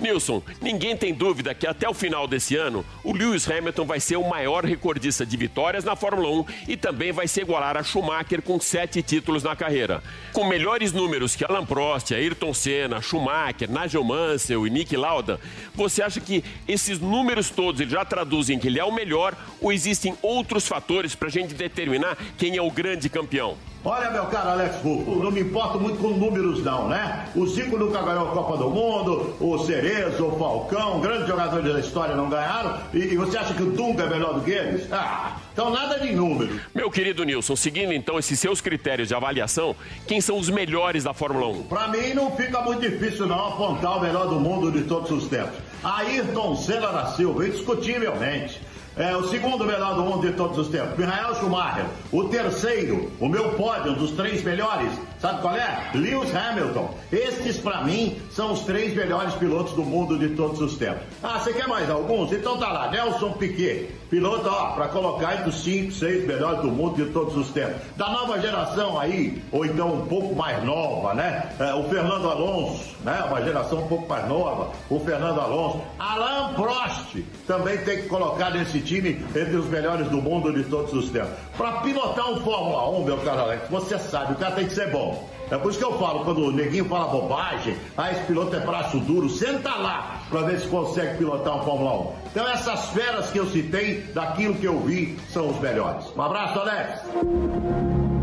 Nilson, 0.00 0.42
ninguém 0.60 0.96
tem 0.96 1.12
dúvida 1.12 1.54
que 1.54 1.66
até 1.66 1.88
o 1.88 1.94
final 1.94 2.26
desse 2.26 2.56
ano, 2.56 2.84
o 3.02 3.12
Lewis 3.12 3.48
Hamilton 3.50 3.84
vai 3.84 4.00
ser 4.00 4.16
o 4.16 4.28
maior 4.28 4.64
recordista 4.64 5.26
de 5.26 5.36
vitórias 5.36 5.84
na 5.84 5.96
Fórmula 5.96 6.30
1 6.30 6.44
e 6.68 6.76
também 6.76 7.12
vai 7.12 7.26
se 7.26 7.40
igualar 7.40 7.76
a 7.76 7.82
Schumacher 7.82 8.42
com 8.42 8.60
sete 8.60 9.02
títulos 9.02 9.42
na 9.42 9.56
carreira. 9.56 10.02
Com 10.32 10.44
melhores 10.44 10.92
números 10.92 11.34
que 11.34 11.44
Alan 11.44 11.66
Prost, 11.66 12.12
Ayrton 12.12 12.54
Senna, 12.54 13.00
Schumacher, 13.02 13.70
Nigel 13.70 14.04
Mansell 14.04 14.66
e 14.66 14.70
Nick 14.70 14.96
Lauda, 14.96 15.40
você 15.74 16.02
acha 16.02 16.20
que 16.20 16.44
esses 16.66 16.98
números 16.98 17.50
todos 17.50 17.88
já 17.88 18.04
traduzem 18.04 18.58
que 18.58 18.68
ele 18.68 18.78
é 18.78 18.84
o 18.84 18.92
melhor 18.92 19.34
ou 19.60 19.72
existem 19.72 20.14
outros 20.22 20.66
fatores 20.66 21.14
para 21.14 21.28
a 21.28 21.30
gente 21.30 21.54
determinar 21.54 22.16
quem 22.36 22.56
é 22.56 22.62
o 22.62 22.70
grande 22.70 23.08
campeão? 23.08 23.56
Olha, 23.88 24.10
meu 24.10 24.26
caro 24.26 24.50
Alex 24.50 24.76
Fulco, 24.82 25.16
não 25.16 25.30
me 25.30 25.40
importo 25.40 25.80
muito 25.80 25.96
com 25.96 26.08
números, 26.08 26.62
não, 26.62 26.88
né? 26.88 27.26
O 27.34 27.46
Zico 27.46 27.78
nunca 27.78 28.02
ganhou 28.02 28.28
a 28.28 28.32
Copa 28.32 28.58
do 28.58 28.68
Mundo, 28.68 29.34
o 29.40 29.58
Cerezo, 29.60 30.26
o 30.26 30.38
Falcão, 30.38 31.00
grandes 31.00 31.26
jogadores 31.26 31.72
da 31.72 31.80
história 31.80 32.14
não 32.14 32.28
ganharam, 32.28 32.80
e, 32.92 32.98
e, 32.98 33.16
você 33.16 33.38
acha 33.38 33.54
que 33.54 33.62
o 33.62 33.72
Dunga 33.72 34.04
é 34.04 34.10
melhor 34.10 34.34
do 34.34 34.42
que 34.42 34.50
eles? 34.50 34.92
Ah, 34.92 35.38
então 35.54 35.70
nada 35.70 35.98
de 35.98 36.12
números. 36.12 36.60
Meu 36.74 36.90
querido 36.90 37.24
Nilson, 37.24 37.56
seguindo 37.56 37.94
então 37.94 38.18
esses 38.18 38.38
seus 38.38 38.60
critérios 38.60 39.08
de 39.08 39.14
avaliação, 39.14 39.74
quem 40.06 40.20
são 40.20 40.36
os 40.36 40.50
melhores 40.50 41.04
da 41.04 41.14
Fórmula 41.14 41.48
1? 41.48 41.62
Pra 41.62 41.88
mim 41.88 42.12
não 42.12 42.36
fica 42.36 42.60
muito 42.60 42.82
difícil 42.82 43.26
não 43.26 43.48
apontar 43.48 43.96
o 43.96 44.00
melhor 44.02 44.28
do 44.28 44.38
mundo 44.38 44.70
de 44.70 44.82
todos 44.82 45.10
os 45.10 45.28
tempos. 45.28 45.58
Ayrton 45.82 46.56
Senna 46.56 46.88
da 46.88 47.06
Silva, 47.06 47.46
indiscutivelmente. 47.46 48.60
É 48.98 49.16
o 49.16 49.28
segundo 49.28 49.64
melhor 49.64 49.94
do 49.94 50.02
mundo 50.02 50.26
de 50.26 50.32
todos 50.32 50.58
os 50.58 50.66
tempos, 50.68 50.98
Michael 50.98 51.32
Schumacher. 51.36 51.84
O 52.10 52.24
terceiro, 52.24 53.08
o 53.20 53.28
meu 53.28 53.50
pódio 53.50 53.94
dos 53.94 54.10
três 54.10 54.42
melhores, 54.42 54.90
sabe 55.20 55.40
qual 55.40 55.54
é? 55.54 55.90
Lewis 55.94 56.34
Hamilton. 56.34 56.92
Estes, 57.12 57.58
para 57.58 57.84
mim, 57.84 58.20
são 58.32 58.52
os 58.52 58.62
três 58.62 58.96
melhores 58.96 59.34
pilotos 59.34 59.72
do 59.74 59.84
mundo 59.84 60.18
de 60.18 60.30
todos 60.30 60.60
os 60.60 60.76
tempos. 60.76 61.02
Ah, 61.22 61.38
você 61.38 61.52
quer 61.52 61.68
mais 61.68 61.88
alguns? 61.88 62.32
Então 62.32 62.58
tá 62.58 62.72
lá, 62.72 62.90
Nelson 62.90 63.30
Piquet. 63.34 63.88
Piloto, 64.10 64.48
ó, 64.48 64.72
para 64.72 64.88
colocar 64.88 65.34
entre 65.34 65.50
os 65.50 65.62
cinco, 65.62 65.92
seis 65.92 66.26
melhores 66.26 66.62
do 66.62 66.68
mundo 66.68 66.96
de 66.96 67.12
todos 67.12 67.36
os 67.36 67.50
tempos. 67.50 67.76
Da 67.96 68.08
nova 68.08 68.40
geração 68.40 68.98
aí, 68.98 69.40
ou 69.52 69.66
então 69.66 69.92
um 69.92 70.06
pouco 70.06 70.34
mais 70.34 70.64
nova, 70.64 71.14
né? 71.14 71.52
É, 71.60 71.74
o 71.74 71.84
Fernando 71.84 72.28
Alonso, 72.28 72.96
né? 73.04 73.22
Uma 73.28 73.42
geração 73.42 73.80
um 73.80 73.86
pouco 73.86 74.08
mais 74.08 74.26
nova. 74.26 74.70
O 74.88 74.98
Fernando 75.00 75.40
Alonso. 75.40 75.82
Alain 75.98 76.54
Prost 76.54 77.18
também 77.46 77.76
tem 77.78 78.02
que 78.02 78.08
colocar 78.08 78.50
nesse 78.50 78.80
time 78.88 79.24
entre 79.36 79.56
os 79.56 79.66
melhores 79.66 80.08
do 80.08 80.20
mundo 80.20 80.52
de 80.52 80.64
todos 80.64 80.92
os 80.94 81.10
tempos. 81.10 81.30
Para 81.56 81.72
pilotar 81.82 82.30
um 82.30 82.40
Fórmula 82.40 82.90
1, 83.00 83.04
meu 83.04 83.18
caro 83.18 83.40
Alex, 83.42 83.68
você 83.68 83.98
sabe, 83.98 84.32
o 84.32 84.36
cara 84.36 84.54
tem 84.54 84.66
que 84.66 84.74
ser 84.74 84.90
bom. 84.90 85.28
É 85.50 85.56
por 85.56 85.70
isso 85.70 85.78
que 85.78 85.84
eu 85.84 85.98
falo, 85.98 86.24
quando 86.24 86.44
o 86.44 86.52
neguinho 86.52 86.84
fala 86.86 87.08
bobagem, 87.08 87.76
ah, 87.96 88.10
esse 88.10 88.22
piloto 88.24 88.54
é 88.54 88.60
braço 88.60 88.98
duro, 88.98 89.28
senta 89.30 89.74
lá 89.76 90.20
para 90.28 90.42
ver 90.42 90.60
se 90.60 90.68
consegue 90.68 91.18
pilotar 91.18 91.56
um 91.56 91.62
Fórmula 91.62 91.92
1. 91.92 92.12
Então 92.32 92.48
essas 92.48 92.88
feras 92.90 93.30
que 93.30 93.38
eu 93.38 93.46
citei, 93.46 94.02
daquilo 94.14 94.54
que 94.54 94.66
eu 94.66 94.78
vi, 94.80 95.16
são 95.30 95.48
os 95.48 95.58
melhores. 95.60 96.04
Um 96.16 96.22
abraço, 96.22 96.58
Alex! 96.58 98.17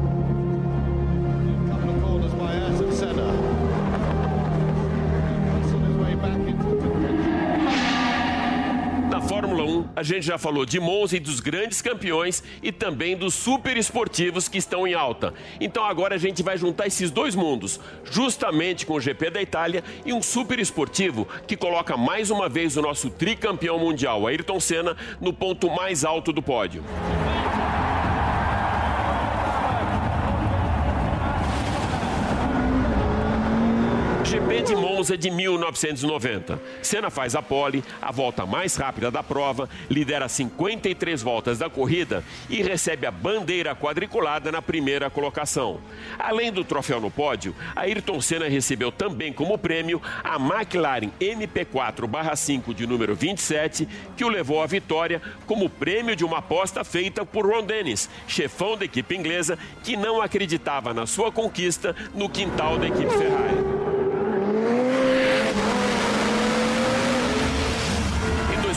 Fórmula 9.75 9.89
1, 9.89 9.89
a 9.95 10.03
gente 10.03 10.25
já 10.25 10.37
falou 10.37 10.65
de 10.65 10.79
Monza 10.79 11.17
e 11.17 11.19
dos 11.19 11.39
grandes 11.39 11.81
campeões 11.81 12.43
e 12.61 12.71
também 12.71 13.17
dos 13.17 13.33
super 13.33 13.75
esportivos 13.75 14.47
que 14.47 14.57
estão 14.57 14.87
em 14.87 14.93
alta. 14.93 15.33
Então 15.59 15.83
agora 15.83 16.15
a 16.15 16.17
gente 16.17 16.41
vai 16.41 16.57
juntar 16.57 16.87
esses 16.87 17.11
dois 17.11 17.35
mundos, 17.35 17.79
justamente 18.03 18.85
com 18.85 18.93
o 18.93 19.01
GP 19.01 19.29
da 19.29 19.41
Itália 19.41 19.83
e 20.05 20.13
um 20.13 20.21
super 20.21 20.59
esportivo 20.59 21.27
que 21.47 21.57
coloca 21.57 21.97
mais 21.97 22.29
uma 22.29 22.47
vez 22.47 22.77
o 22.77 22.81
nosso 22.81 23.09
tricampeão 23.09 23.77
mundial, 23.77 24.27
Ayrton 24.27 24.59
Senna, 24.59 24.95
no 25.19 25.33
ponto 25.33 25.69
mais 25.69 26.05
alto 26.05 26.31
do 26.31 26.41
pódio. 26.41 26.83
GP 34.35 34.63
de 34.63 34.75
Monza 34.75 35.17
de 35.17 35.31
1990. 35.31 36.59
Senna 36.81 37.09
faz 37.09 37.35
a 37.35 37.41
pole, 37.41 37.81
a 38.01 38.11
volta 38.11 38.45
mais 38.45 38.75
rápida 38.75 39.09
da 39.09 39.23
prova, 39.23 39.69
lidera 39.89 40.27
53 40.27 41.23
voltas 41.23 41.59
da 41.59 41.69
corrida 41.69 42.21
e 42.49 42.61
recebe 42.61 43.07
a 43.07 43.11
bandeira 43.11 43.73
quadriculada 43.73 44.51
na 44.51 44.61
primeira 44.61 45.09
colocação. 45.09 45.79
Além 46.19 46.51
do 46.51 46.65
troféu 46.65 46.99
no 46.99 47.09
pódio, 47.09 47.55
Ayrton 47.77 48.19
Senna 48.19 48.49
recebeu 48.49 48.91
também 48.91 49.31
como 49.31 49.57
prêmio 49.57 50.01
a 50.21 50.35
McLaren 50.35 51.11
MP4/5 51.17 52.73
de 52.73 52.85
número 52.85 53.15
27, 53.15 53.87
que 54.17 54.25
o 54.25 54.29
levou 54.29 54.61
à 54.61 54.65
vitória 54.65 55.21
como 55.45 55.69
prêmio 55.69 56.13
de 56.13 56.25
uma 56.25 56.39
aposta 56.39 56.83
feita 56.83 57.25
por 57.25 57.45
Ron 57.45 57.63
Dennis, 57.63 58.09
chefão 58.27 58.75
da 58.75 58.83
equipe 58.83 59.15
inglesa, 59.15 59.57
que 59.81 59.95
não 59.95 60.21
acreditava 60.21 60.93
na 60.93 61.05
sua 61.05 61.31
conquista 61.31 61.95
no 62.13 62.27
quintal 62.27 62.77
da 62.77 62.87
equipe 62.87 63.17
Ferrari. 63.17 63.64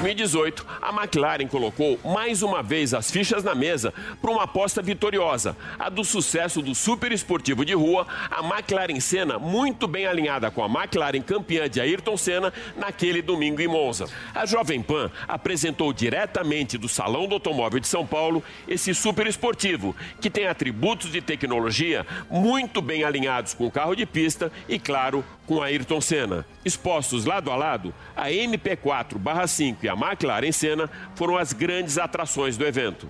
2018, 0.09 0.67
a 0.81 0.91
McLaren 0.91 1.47
colocou 1.47 1.99
mais 2.03 2.43
uma 2.43 2.63
vez 2.63 2.95
as 2.95 3.11
fichas 3.11 3.45
na 3.45 3.55
mesa 3.55 3.93
para 4.23 4.31
uma 4.31 4.45
aposta 4.45 4.81
vitoriosa, 4.81 5.55
a 5.79 5.91
do 5.91 6.03
sucesso 6.03 6.63
do 6.63 6.75
super 6.75 7.13
esportivo 7.13 7.63
de 7.65 7.75
rua, 7.75 8.07
a 8.31 8.41
McLaren 8.41 9.01
Senna, 9.01 9.39
muito 9.39 9.87
bem 9.87 10.07
alinhada 10.07 10.51
com 10.51 10.65
a 10.65 10.67
McLaren 10.67 11.21
campeã 11.21 11.69
de 11.69 11.81
Ayrton 11.81 12.17
Senna 12.17 12.53
naquele 12.77 13.21
domingo 13.21 13.61
em 13.61 13.69
Monza. 13.69 14.07
A 14.35 14.47
Jovem 14.47 14.83
Pan 14.83 15.11
apresentou 15.27 15.93
diretamente 15.93 16.79
do 16.79 16.89
Salão 16.89 17.27
do 17.27 17.35
Automóvel 17.35 17.81
de 17.81 17.87
São 17.87 18.07
Paulo 18.07 18.43
esse 18.67 18.95
super 18.95 19.27
esportivo, 19.27 19.95
que 20.21 20.31
tem 20.31 20.47
atributos 20.47 21.13
de 21.13 21.21
tecnologia 21.21 22.07
muito 22.31 22.81
bem 22.81 23.05
alinhados 23.05 23.53
com 23.53 23.67
o 23.67 23.71
carro 23.71 23.95
de 23.95 24.07
pista 24.07 24.51
e, 24.69 24.79
claro, 24.79 25.23
com 25.49 25.63
Ayrton 25.63 26.01
Senna. 26.01 26.45
Expostos 26.63 27.25
lado 27.25 27.51
a 27.51 27.57
lado, 27.57 27.95
a 28.15 28.31
MP4/5 28.31 29.79
e 29.83 29.89
a 29.89 29.95
McLaren 29.95 30.53
Senna 30.53 30.91
foram 31.15 31.39
as 31.39 31.55
grandes 31.55 31.97
atrações 31.97 32.59
do 32.59 32.67
evento. 32.67 33.09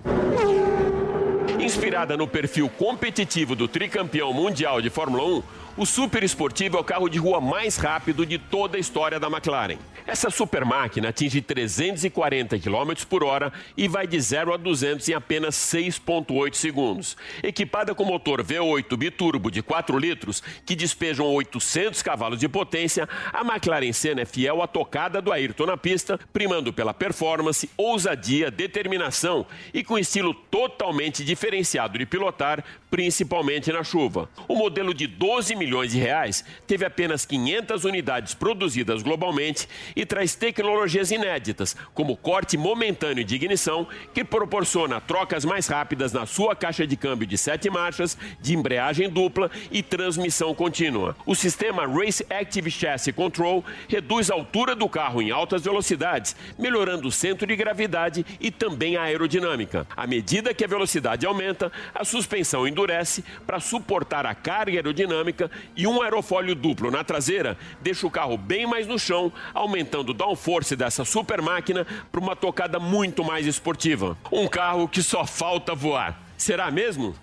Inspirada 1.59 2.15
no 2.15 2.25
perfil 2.25 2.69
competitivo 2.69 3.53
do 3.53 3.67
tricampeão 3.67 4.31
mundial 4.33 4.81
de 4.81 4.89
Fórmula 4.89 5.25
1, 5.25 5.43
o 5.79 5.85
super 5.85 6.21
esportivo 6.23 6.75
é 6.75 6.81
o 6.81 6.83
carro 6.83 7.07
de 7.07 7.17
rua 7.17 7.39
mais 7.39 7.77
rápido 7.77 8.25
de 8.25 8.37
toda 8.37 8.75
a 8.75 8.79
história 8.81 9.17
da 9.17 9.27
McLaren. 9.27 9.77
Essa 10.05 10.29
super 10.29 10.65
máquina 10.65 11.07
atinge 11.07 11.39
340 11.39 12.59
km 12.59 13.05
por 13.07 13.23
hora 13.23 13.53
e 13.77 13.87
vai 13.87 14.05
de 14.05 14.19
0 14.19 14.53
a 14.53 14.57
200 14.57 15.07
em 15.07 15.13
apenas 15.13 15.55
6,8 15.55 16.55
segundos. 16.55 17.15
Equipada 17.41 17.95
com 17.95 18.03
motor 18.03 18.43
V8 18.43 18.97
biturbo 18.97 19.49
de 19.49 19.61
4 19.61 19.97
litros, 19.97 20.43
que 20.65 20.75
despejam 20.75 21.25
800 21.27 22.03
cavalos 22.03 22.39
de 22.39 22.49
potência, 22.49 23.07
a 23.31 23.39
McLaren 23.41 23.93
Senna 23.93 24.23
é 24.23 24.25
fiel 24.25 24.61
à 24.61 24.67
tocada 24.67 25.21
do 25.21 25.31
Ayrton 25.31 25.67
na 25.67 25.77
pista, 25.77 26.19
primando 26.33 26.73
pela 26.73 26.93
performance, 26.93 27.69
ousadia, 27.77 28.51
determinação 28.51 29.45
e 29.73 29.81
com 29.81 29.97
estilo 29.97 30.33
totalmente 30.33 31.23
diferenciado 31.23 31.97
de 31.97 32.05
pilotar, 32.05 32.65
principalmente 32.91 33.71
na 33.71 33.81
chuva. 33.81 34.27
O 34.45 34.55
modelo 34.55 34.93
de 34.93 35.07
12 35.07 35.55
milhões 35.55 35.68
de 35.69 35.99
reais 35.99 36.43
teve 36.65 36.83
apenas 36.83 37.25
500 37.25 37.85
unidades 37.85 38.33
produzidas 38.33 39.01
globalmente 39.01 39.67
e 39.95 40.05
traz 40.05 40.35
tecnologias 40.35 41.11
inéditas, 41.11 41.75
como 41.93 42.17
corte 42.17 42.57
momentâneo 42.57 43.23
de 43.23 43.35
ignição, 43.35 43.87
que 44.13 44.23
proporciona 44.23 44.99
trocas 44.99 45.45
mais 45.45 45.67
rápidas 45.67 46.11
na 46.11 46.25
sua 46.25 46.55
caixa 46.55 46.85
de 46.85 46.97
câmbio 46.97 47.27
de 47.27 47.37
sete 47.37 47.69
marchas, 47.69 48.17
de 48.41 48.55
embreagem 48.55 49.09
dupla 49.09 49.49
e 49.71 49.83
transmissão 49.83 50.53
contínua. 50.53 51.15
O 51.25 51.35
sistema 51.35 51.85
Race 51.85 52.25
Active 52.29 52.71
Chassis 52.71 53.13
Control 53.13 53.63
reduz 53.87 54.31
a 54.31 54.33
altura 54.33 54.75
do 54.75 54.89
carro 54.89 55.21
em 55.21 55.31
altas 55.31 55.63
velocidades, 55.63 56.35
melhorando 56.57 57.07
o 57.07 57.11
centro 57.11 57.45
de 57.45 57.55
gravidade 57.55 58.25
e 58.39 58.49
também 58.51 58.97
a 58.97 59.03
aerodinâmica. 59.03 59.87
À 59.95 60.07
medida 60.07 60.53
que 60.53 60.63
a 60.63 60.67
velocidade 60.67 61.25
aumenta, 61.25 61.71
a 61.93 62.03
suspensão 62.03 62.67
endurece 62.67 63.23
para 63.45 63.59
suportar 63.59 64.25
a 64.25 64.33
carga 64.33 64.77
aerodinâmica 64.77 65.51
e 65.75 65.87
um 65.87 66.01
aerofólio 66.01 66.55
duplo 66.55 66.91
na 66.91 67.03
traseira 67.03 67.57
deixa 67.81 68.05
o 68.05 68.11
carro 68.11 68.37
bem 68.37 68.65
mais 68.65 68.87
no 68.87 68.99
chão, 68.99 69.31
aumentando 69.53 70.09
o 70.09 70.13
downforce 70.13 70.75
dessa 70.75 71.05
super 71.05 71.41
máquina 71.41 71.85
para 72.11 72.21
uma 72.21 72.35
tocada 72.35 72.79
muito 72.79 73.23
mais 73.23 73.45
esportiva. 73.45 74.17
Um 74.31 74.47
carro 74.47 74.87
que 74.87 75.01
só 75.01 75.25
falta 75.25 75.73
voar. 75.75 76.21
Será 76.37 76.71
mesmo? 76.71 77.15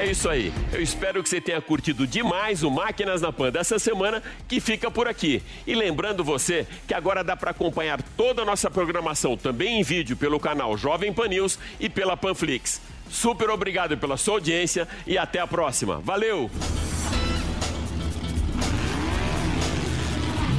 É 0.00 0.06
isso 0.06 0.30
aí. 0.30 0.50
Eu 0.72 0.80
espero 0.80 1.22
que 1.22 1.28
você 1.28 1.42
tenha 1.42 1.60
curtido 1.60 2.06
demais 2.06 2.62
o 2.62 2.70
Máquinas 2.70 3.20
na 3.20 3.30
Pan 3.30 3.52
dessa 3.52 3.78
semana, 3.78 4.22
que 4.48 4.58
fica 4.58 4.90
por 4.90 5.06
aqui. 5.06 5.42
E 5.66 5.74
lembrando 5.74 6.24
você 6.24 6.66
que 6.88 6.94
agora 6.94 7.22
dá 7.22 7.36
para 7.36 7.50
acompanhar 7.50 8.02
toda 8.16 8.40
a 8.40 8.44
nossa 8.46 8.70
programação 8.70 9.36
também 9.36 9.78
em 9.78 9.82
vídeo 9.82 10.16
pelo 10.16 10.40
canal 10.40 10.74
Jovem 10.74 11.12
Pan 11.12 11.28
News 11.28 11.58
e 11.78 11.90
pela 11.90 12.16
Panflix. 12.16 12.80
Super 13.10 13.50
obrigado 13.50 13.98
pela 13.98 14.16
sua 14.16 14.34
audiência 14.34 14.86
e 15.06 15.18
até 15.18 15.40
a 15.40 15.46
próxima. 15.46 15.98
Valeu! 15.98 16.50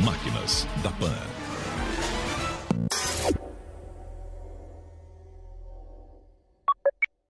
Máquinas 0.04 0.68
da 0.84 0.92
Pan. 0.92 1.40